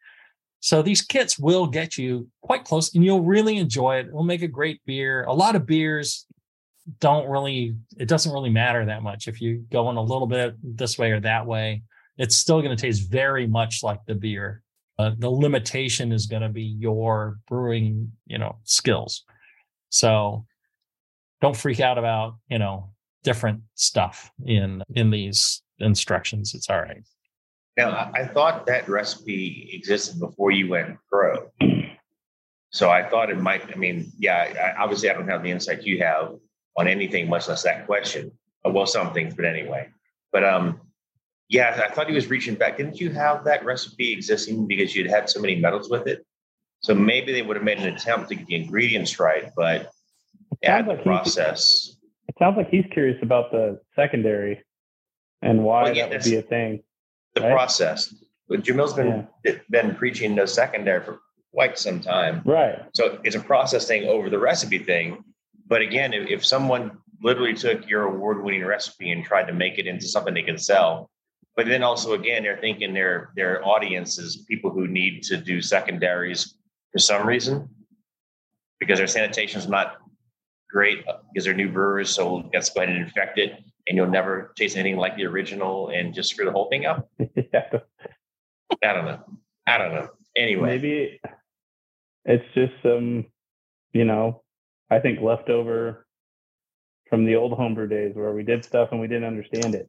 [0.66, 4.08] So these kits will get you quite close and you'll really enjoy it.
[4.08, 5.24] It'll make a great beer.
[5.26, 6.26] A lot of beers
[7.00, 9.28] don't really, it doesn't really matter that much.
[9.28, 11.84] If you go in a little bit this way or that way,
[12.18, 14.64] it's still going to taste very much like the beer.
[14.98, 19.24] Uh, the limitation is going to be your brewing, you know, skills.
[19.90, 20.48] So
[21.42, 22.90] don't freak out about, you know,
[23.24, 26.56] different stuff in in these instructions.
[26.56, 27.04] It's all right.
[27.78, 31.52] Now, I, I thought that recipe existed before you went pro.
[32.70, 33.72] So I thought it might.
[33.72, 34.74] I mean, yeah.
[34.78, 36.36] I, obviously, I don't have the insight you have
[36.78, 38.32] on anything, much less that question.
[38.66, 39.90] Uh, Well, some things, but anyway.
[40.32, 40.82] But um,
[41.48, 42.78] yeah, I thought he was reaching back.
[42.78, 46.26] Didn't you have that recipe existing because you'd had so many medals with it?
[46.80, 49.90] So maybe they would have made an attempt to get the ingredients right, but
[50.64, 51.96] add the like process.
[52.28, 54.64] It sounds like he's curious about the secondary
[55.42, 56.84] and why Well, yeah, that would be a thing.
[57.36, 57.52] The right?
[57.52, 58.14] process.
[58.48, 59.28] But Jamil's been
[59.70, 61.20] been preaching no secondary for
[61.54, 62.42] quite some time.
[62.46, 62.84] Right.
[62.94, 65.24] So it's a process thing over the recipe thing.
[65.68, 69.88] But again, if, if someone literally took your award-winning recipe and tried to make it
[69.88, 71.10] into something they can sell,
[71.56, 75.62] but then also again, they're thinking their their audience is people who need to do
[75.62, 76.56] secondaries
[76.92, 77.68] for some reason
[78.80, 79.98] because their sanitation is not
[80.70, 82.10] great because they're new brewers.
[82.10, 85.90] So let's go ahead and infect it, and you'll never taste anything like the original,
[85.90, 87.10] and just screw the whole thing up.
[87.36, 87.70] yeah.
[88.84, 89.24] I don't know.
[89.68, 90.10] I don't know.
[90.36, 91.22] Anyway, Maybe
[92.26, 93.26] it's just some,
[93.94, 94.44] you know,
[94.90, 96.06] I think leftover
[97.10, 99.88] from the old homebrew days where we did stuff and we didn't understand it.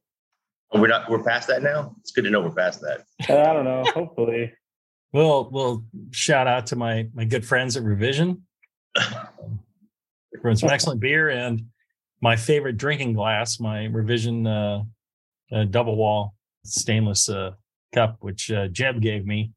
[0.73, 1.09] we're not.
[1.11, 1.95] We're past that now.
[2.01, 3.05] It's good to know we're past that.
[3.29, 3.83] Uh, I don't know.
[3.95, 4.53] Hopefully,
[5.13, 8.43] Well, well, shout out to my my good friends at Revision.
[10.43, 11.63] Brewing some excellent beer and
[12.27, 14.83] my favorite drinking glass, my Revision uh,
[15.53, 17.53] uh, double wall stainless uh,
[17.95, 19.53] cup, which uh, Jeb gave me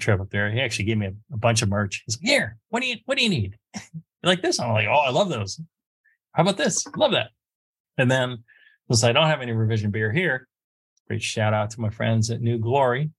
[0.00, 0.50] trip up there.
[0.50, 2.02] He actually gave me a, a bunch of merch.
[2.06, 3.58] He's like, "Here, what do you what do you need?
[3.74, 3.80] you
[4.22, 5.60] like this?" I'm like, "Oh, I love those.
[6.32, 6.86] How about this?
[6.96, 7.32] Love that."
[7.98, 8.44] And then
[8.90, 10.48] since I don't have any Revision beer here,
[11.08, 13.10] great shout out to my friends at New Glory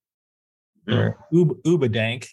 [0.87, 2.29] or Uba, Uba Dank.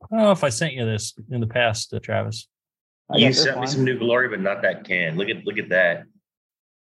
[0.00, 2.46] I don't know if I sent you this in the past, uh, Travis.
[3.12, 3.68] I You sent me one.
[3.68, 5.16] some new glory, but not that can.
[5.16, 6.04] Look at look at that.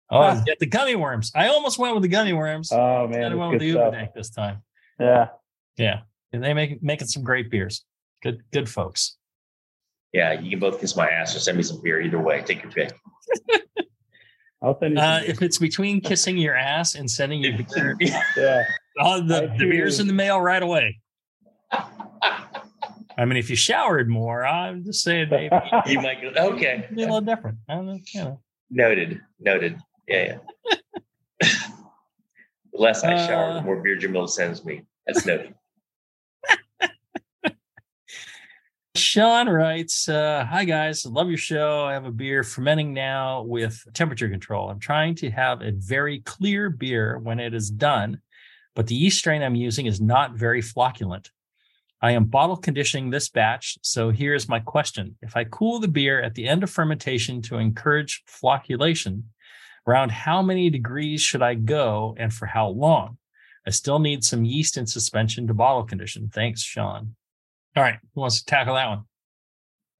[0.10, 0.44] Oh, Ah.
[0.46, 1.32] get the gummy worms.
[1.36, 2.72] I almost went with the gummy worms.
[2.72, 4.62] Oh I man, went with the Uba this time.
[5.00, 5.30] Yeah,
[5.78, 6.02] Yeah,
[6.32, 7.84] and they make making some great beers.
[8.22, 9.18] Good, good folks.
[10.14, 12.02] Yeah, you can both kiss my ass or send me some beer.
[12.02, 12.94] Either way, take your pick.
[14.62, 15.02] I'll send you.
[15.02, 17.98] Uh, if it's between kissing your ass and sending you beer,
[18.38, 18.64] yeah,
[19.00, 21.00] oh, the, I the beer's in the mail right away.
[23.18, 25.56] I mean, if you showered more, I'm just saying maybe
[25.88, 26.54] you might go.
[26.54, 27.58] Okay, it'd be a little different.
[27.70, 28.42] I don't know, you know.
[28.70, 29.80] noted, noted.
[30.08, 30.38] Yeah,
[31.42, 31.48] yeah.
[32.72, 34.84] the less I shower, the Uh, more beer Jamil sends me.
[35.06, 35.54] That's noted.
[38.96, 41.86] Sean writes, uh, Hi guys, love your show.
[41.86, 44.70] I have a beer fermenting now with temperature control.
[44.70, 48.22] I'm trying to have a very clear beer when it is done,
[48.76, 51.30] but the yeast strain I'm using is not very flocculent.
[52.04, 55.18] I am bottle conditioning this batch, so here's my question.
[55.22, 59.24] If I cool the beer at the end of fermentation to encourage flocculation,
[59.88, 63.18] around how many degrees should I go and for how long?
[63.68, 66.30] I still need some yeast in suspension to bottle condition.
[66.34, 67.16] Thanks, Sean.
[67.76, 69.04] All right, who wants to tackle that one?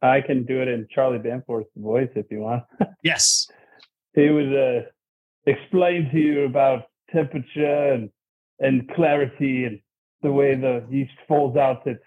[0.02, 2.64] I can do it in Charlie Bamforth's voice if you want.
[3.04, 3.48] Yes.
[4.14, 4.82] he would uh,
[5.48, 8.12] explain to you about temperature and,
[8.60, 9.80] and clarity and
[10.22, 12.00] the way the yeast falls out at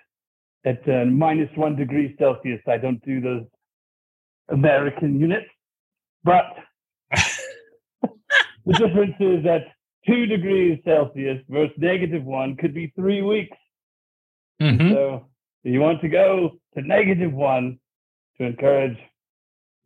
[0.64, 2.60] at uh, minus one degree Celsius.
[2.66, 3.44] I don't do those
[4.48, 5.50] American units,
[6.22, 6.44] but
[8.66, 9.66] the difference is that
[10.06, 13.56] two degrees Celsius versus negative one could be three weeks.
[14.60, 14.92] Mhm.
[14.92, 15.28] So
[15.64, 17.78] you want to go to negative one
[18.38, 18.98] to encourage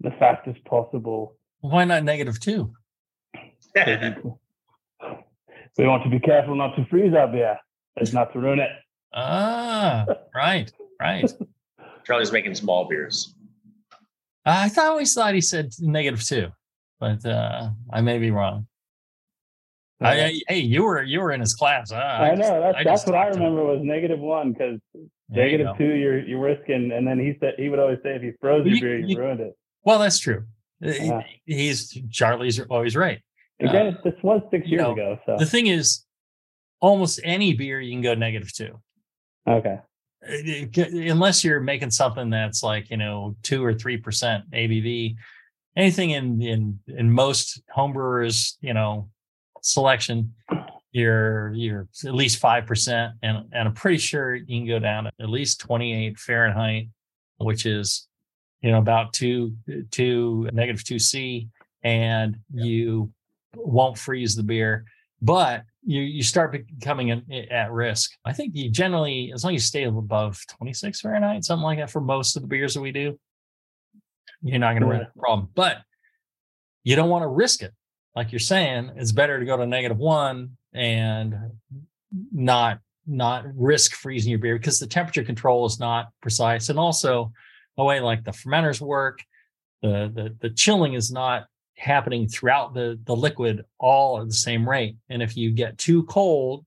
[0.01, 2.73] the fastest possible Why not negative two?
[5.77, 7.59] we want to be careful not to freeze our beer,
[8.01, 8.71] and not to ruin it.
[9.15, 10.71] Ah, right,
[11.01, 11.31] right.
[12.07, 13.35] Charlie's making small beers.
[14.45, 16.49] I thought always thought he said negative two,
[17.01, 18.67] but uh, I may be wrong.
[20.01, 21.91] I, I- hey, you were you were in his class.
[21.93, 23.45] Ah, I just- know that's I that's what I talked to him.
[23.55, 24.81] remember was negative one because
[25.29, 28.23] There you two you're you're risking, and then he said he would always say if
[28.23, 29.55] you froze You- beer, you, you- ruined it.
[29.85, 30.45] Well, that's true.
[30.85, 31.21] Uh, Yeah.
[31.47, 33.21] He's Charlie's always right.
[33.61, 36.05] Again, this was six you years know, ago, so The thing is,
[36.81, 38.79] almost any beer you can go negative two.
[39.47, 39.79] okay.
[40.27, 43.97] Uh, uh, it- it- unless you're making something that's like you know two or three
[43.97, 45.17] percent ABV,
[45.77, 49.09] anything in in in most homebrewers you know
[49.63, 50.35] selection,
[50.93, 55.07] you're you're at least five percent, and and I'm pretty sure you can go down
[55.07, 56.89] at least 28 Fahrenheit,
[57.39, 58.09] which is
[58.61, 59.55] you know about two
[59.93, 61.49] two negative two C,
[61.85, 63.13] and you
[63.55, 64.85] won't freeze the beer
[65.23, 68.11] but you you start becoming an, at risk.
[68.23, 71.91] I think you generally, as long as you stay above 26 Fahrenheit, something like that,
[71.91, 73.19] for most of the beers that we do,
[74.43, 75.49] you're not going to run into a problem.
[75.55, 75.79] But
[76.85, 77.73] you don't want to risk it.
[78.15, 81.35] Like you're saying, it's better to go to negative one and
[82.33, 87.33] not not risk freezing your beer because the temperature control is not precise, and also
[87.79, 89.25] the way like the fermenters work,
[89.81, 91.47] the the the chilling is not
[91.79, 94.97] happening throughout the the liquid all at the same rate.
[95.09, 96.67] And if you get too cold,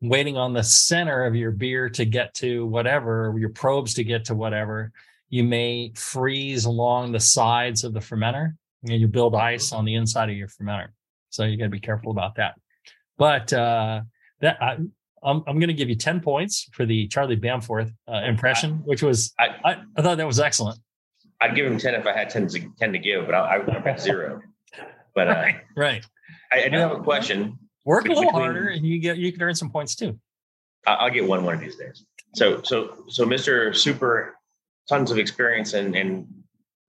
[0.00, 4.24] waiting on the center of your beer to get to whatever, your probes to get
[4.26, 4.92] to whatever,
[5.28, 8.54] you may freeze along the sides of the fermenter
[8.84, 10.88] and you build ice on the inside of your fermenter.
[11.30, 12.54] So you got to be careful about that.
[13.18, 14.02] But uh,
[14.40, 14.76] that I,
[15.22, 19.02] I'm, I'm going to give you 10 points for the Charlie Bamforth uh, impression, which
[19.02, 20.78] was, I, I, I thought that was excellent.
[21.40, 23.76] I'd give him ten if I had 10 to, 10 to give, but I, I,
[23.76, 24.40] I'm at zero.
[25.14, 25.56] But uh, Right.
[25.76, 26.06] Right.
[26.52, 27.58] I, I do have a question.
[27.84, 30.18] Work a little Between- harder and you get, you can earn some points too.
[30.86, 32.04] I'll get one one of these days.
[32.36, 33.74] So, so, so, Mr.
[33.74, 34.36] Super,
[34.88, 36.26] tons of experience and and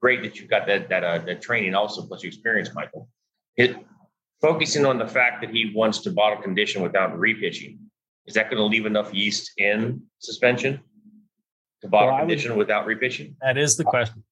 [0.01, 3.09] great that you've got that that uh, that training also plus your experience, Michael.
[3.55, 3.75] It
[4.39, 7.79] focusing on the fact that he wants to bottle condition without repitching.
[8.27, 10.79] Is that going to leave enough yeast in suspension
[11.81, 13.33] to bottle Well, I would- condition without repitching?
[13.41, 14.23] That is the question.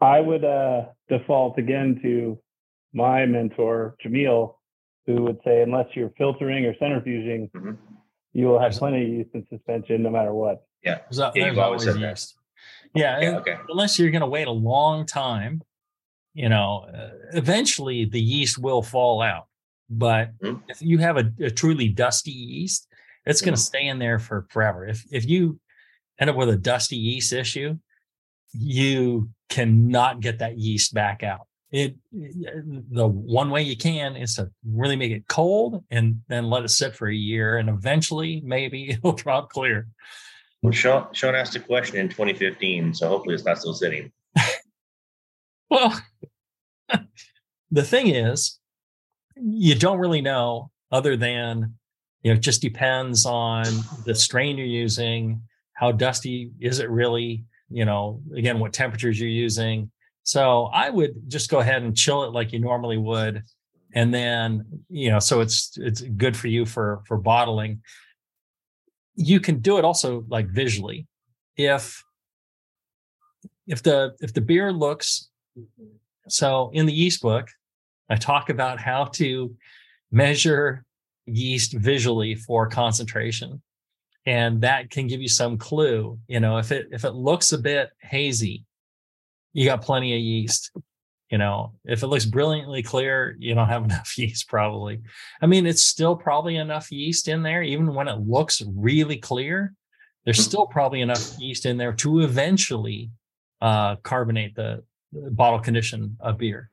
[0.00, 2.38] I would uh, default again to
[2.92, 4.54] my mentor, Jamil,
[5.06, 7.76] who would say, unless you're filtering or centrifuging, Mhm.
[8.32, 10.64] you will have plenty of yeast in suspension no matter what.
[10.82, 12.26] There's, a- Yeah, there's you've always always said that.
[12.94, 13.56] Yeah, Yeah, okay.
[13.68, 15.62] unless you're going to wait a long time,
[16.34, 19.46] you know, uh, eventually the yeast will fall out.
[19.88, 20.62] But Mhm.
[20.68, 22.86] if you have a, a truly dusty yeast,
[23.26, 24.86] it's going to stay in there for forever.
[24.86, 25.60] If if you
[26.18, 27.78] end up with a dusty yeast issue,
[28.52, 31.46] you cannot get that yeast back out.
[31.72, 36.64] It the one way you can is to really make it cold and then let
[36.64, 39.86] it sit for a year, and eventually maybe it'll drop clear.
[40.62, 44.12] Well, Sean, Sean asked a question in 2015, so hopefully it's not still sitting.
[45.70, 46.02] Well,
[47.70, 48.58] the thing is,
[49.36, 51.74] you don't really know other than,
[52.22, 53.64] you know, it just depends on
[54.04, 55.42] the strain you're using,
[55.74, 59.90] how dusty is it really, you know, again, what temperatures you're using.
[60.22, 63.42] So I would just go ahead and chill it like you normally would.
[63.94, 67.82] And then, you know, so it's it's good for you for for bottling.
[69.14, 71.06] You can do it also like visually.
[71.56, 72.02] If
[73.66, 75.30] if the if the beer looks
[76.28, 77.48] so in the yeast book,
[78.08, 79.54] I talk about how to
[80.10, 80.84] measure
[81.26, 83.62] yeast visually for concentration.
[84.26, 86.18] And that can give you some clue.
[86.28, 88.64] You know, if it if it looks a bit hazy,
[89.52, 90.72] you got plenty of yeast.
[91.30, 95.00] You know, if it looks brilliantly clear, you don't have enough yeast, probably.
[95.40, 99.74] I mean, it's still probably enough yeast in there, even when it looks really clear.
[100.24, 103.10] There's still probably enough yeast in there to eventually
[103.62, 106.70] uh, carbonate the bottle condition of beer.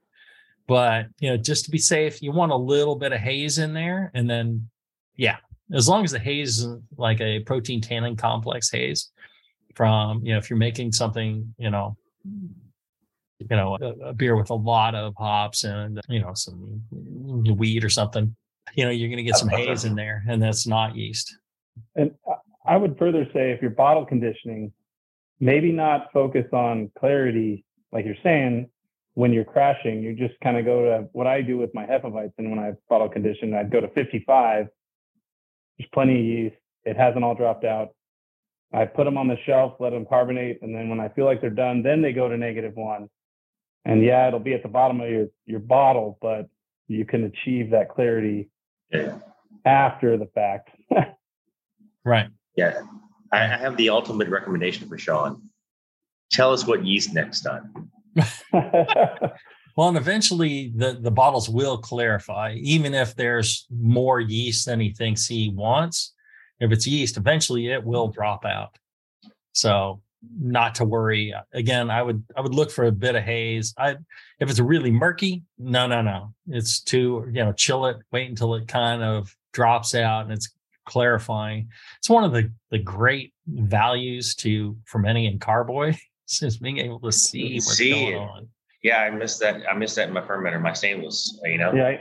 [0.67, 3.73] But you know, just to be safe, you want a little bit of haze in
[3.73, 4.69] there, and then
[5.15, 5.37] yeah,
[5.73, 9.11] as long as the haze is like a protein tannin complex haze
[9.75, 11.95] from you know if you're making something you know
[13.39, 17.83] you know a, a beer with a lot of hops and you know some weed
[17.83, 18.35] or something
[18.75, 21.35] you know you're going to get some haze in there and that's not yeast
[21.95, 22.33] And I-
[22.65, 24.73] I would further say if you're bottle conditioning,
[25.39, 27.63] maybe not focus on clarity,
[27.93, 28.69] like you're saying,
[29.13, 32.49] when you're crashing, you just kind of go to what I do with my Hefeweizen
[32.49, 34.67] when I bottle condition, I'd go to 55.
[35.77, 36.55] There's plenty of yeast.
[36.85, 37.89] It hasn't all dropped out.
[38.73, 41.39] I put them on the shelf, let them carbonate, and then when I feel like
[41.39, 43.09] they're done, then they go to negative one.
[43.85, 46.49] And yeah, it'll be at the bottom of your, your bottle, but
[46.87, 48.49] you can achieve that clarity
[48.91, 49.19] Yeah.
[49.65, 50.69] after the fact.
[52.03, 52.81] right Yeah.
[53.31, 55.41] I, I have the ultimate recommendation for Sean.
[56.31, 57.89] Tell us what yeast next time.
[59.77, 62.55] well and eventually the the bottles will clarify.
[62.55, 66.13] Even if there's more yeast than he thinks he wants
[66.59, 68.75] if it's yeast eventually it will drop out.
[69.53, 70.01] So
[70.37, 71.33] not to worry.
[71.53, 73.73] Again i would i would look for a bit of haze.
[73.77, 73.91] I
[74.39, 76.33] if it's really murky no no no.
[76.47, 80.51] It's too you know chill it wait until it kind of drops out and it's
[80.85, 81.69] clarifying.
[81.99, 85.95] It's one of the the great values to fermenting in carboy
[86.41, 88.17] is being able to see what's See going it.
[88.17, 88.49] on
[88.83, 89.61] Yeah, I missed that.
[89.69, 91.39] I missed that in my fermenter, my stainless.
[91.43, 91.73] You know.
[91.73, 91.97] yeah,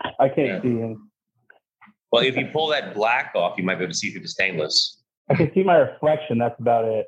[0.00, 0.62] I, I can't Yeah.
[0.62, 1.10] see him.
[2.10, 4.28] Well, if you pull that black off, you might be able to see through the
[4.28, 5.02] stainless.
[5.30, 6.38] I can see my reflection.
[6.38, 7.06] That's about it.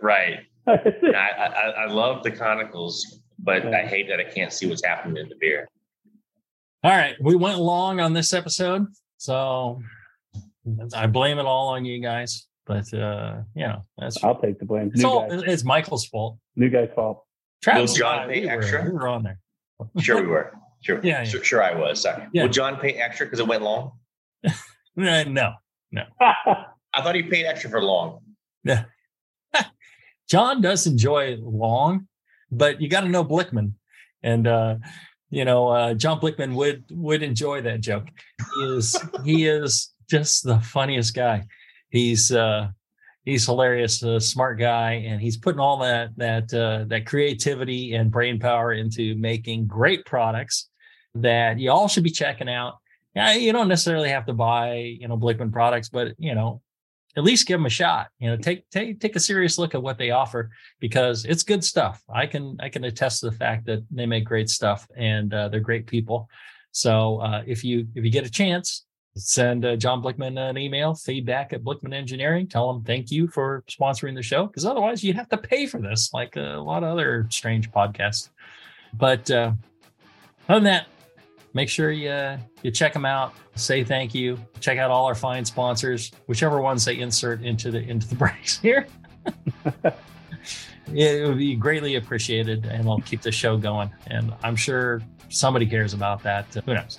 [0.00, 0.40] Right.
[0.66, 1.46] I, I
[1.82, 3.00] I love the conicals,
[3.38, 3.78] but Yeah.
[3.78, 5.68] I hate that I can't see what's happening in the beer.
[6.82, 8.86] All right, we went long on this episode,
[9.16, 9.80] so
[10.94, 12.46] I blame it all on you guys.
[12.66, 14.90] But uh, you know, that's I'll take the blame.
[14.94, 16.38] it's all it's Michael's fault.
[16.56, 17.23] new guy's fault.
[17.64, 18.84] Travis, Will John pay we, were, extra?
[18.84, 19.38] we were on there.
[19.98, 20.52] Sure, we were.
[20.82, 21.00] Sure.
[21.02, 21.24] Yeah, yeah.
[21.24, 22.02] Sure, sure I was.
[22.02, 22.26] Sorry.
[22.34, 22.42] Yeah.
[22.42, 23.92] Will John pay extra because it went long?
[24.96, 25.54] No,
[25.90, 28.20] No, I thought he paid extra for long.
[28.62, 28.84] Yeah.
[30.30, 32.06] John does enjoy long,
[32.52, 33.72] but you got to know Blichmann,
[34.22, 34.76] and uh,
[35.30, 38.06] you know uh, John Blichmann would would enjoy that joke.
[38.54, 41.42] He is he is just the funniest guy.
[41.88, 42.68] He's uh,
[43.24, 48.10] he's hilarious, a smart guy, and he's putting all that that uh, that creativity and
[48.10, 50.68] brain power into making great products
[51.14, 52.78] that you all should be checking out.
[53.14, 56.60] Yeah, you don't necessarily have to buy you know Blichmann products, but you know
[57.16, 58.08] at least give them a shot.
[58.18, 60.50] You know, take take take a serious look at what they offer
[60.80, 62.02] because it's good stuff.
[62.12, 65.48] I can I can attest to the fact that they make great stuff and uh,
[65.48, 66.28] they're great people.
[66.72, 68.84] So uh, if you if you get a chance,
[69.16, 72.48] send uh, John Blichmann an email, feedback at Blichmann Engineering.
[72.48, 75.80] Tell him thank you for sponsoring the show because otherwise you'd have to pay for
[75.80, 78.30] this, like a lot of other strange podcasts.
[78.94, 79.52] But uh,
[80.48, 80.86] other than that,
[81.52, 83.34] make sure you you check them out.
[83.54, 84.38] Say thank you.
[84.60, 88.58] Check out all our fine sponsors, whichever ones they insert into the into the breaks
[88.58, 88.86] here.
[90.92, 93.90] it would be greatly appreciated, and I'll keep the show going.
[94.08, 96.52] And I'm sure somebody cares about that.
[96.52, 96.98] Who knows?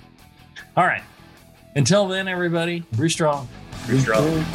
[0.76, 1.02] All right.
[1.76, 3.46] Until then, everybody, brew strong.
[3.86, 4.46] Brew strong.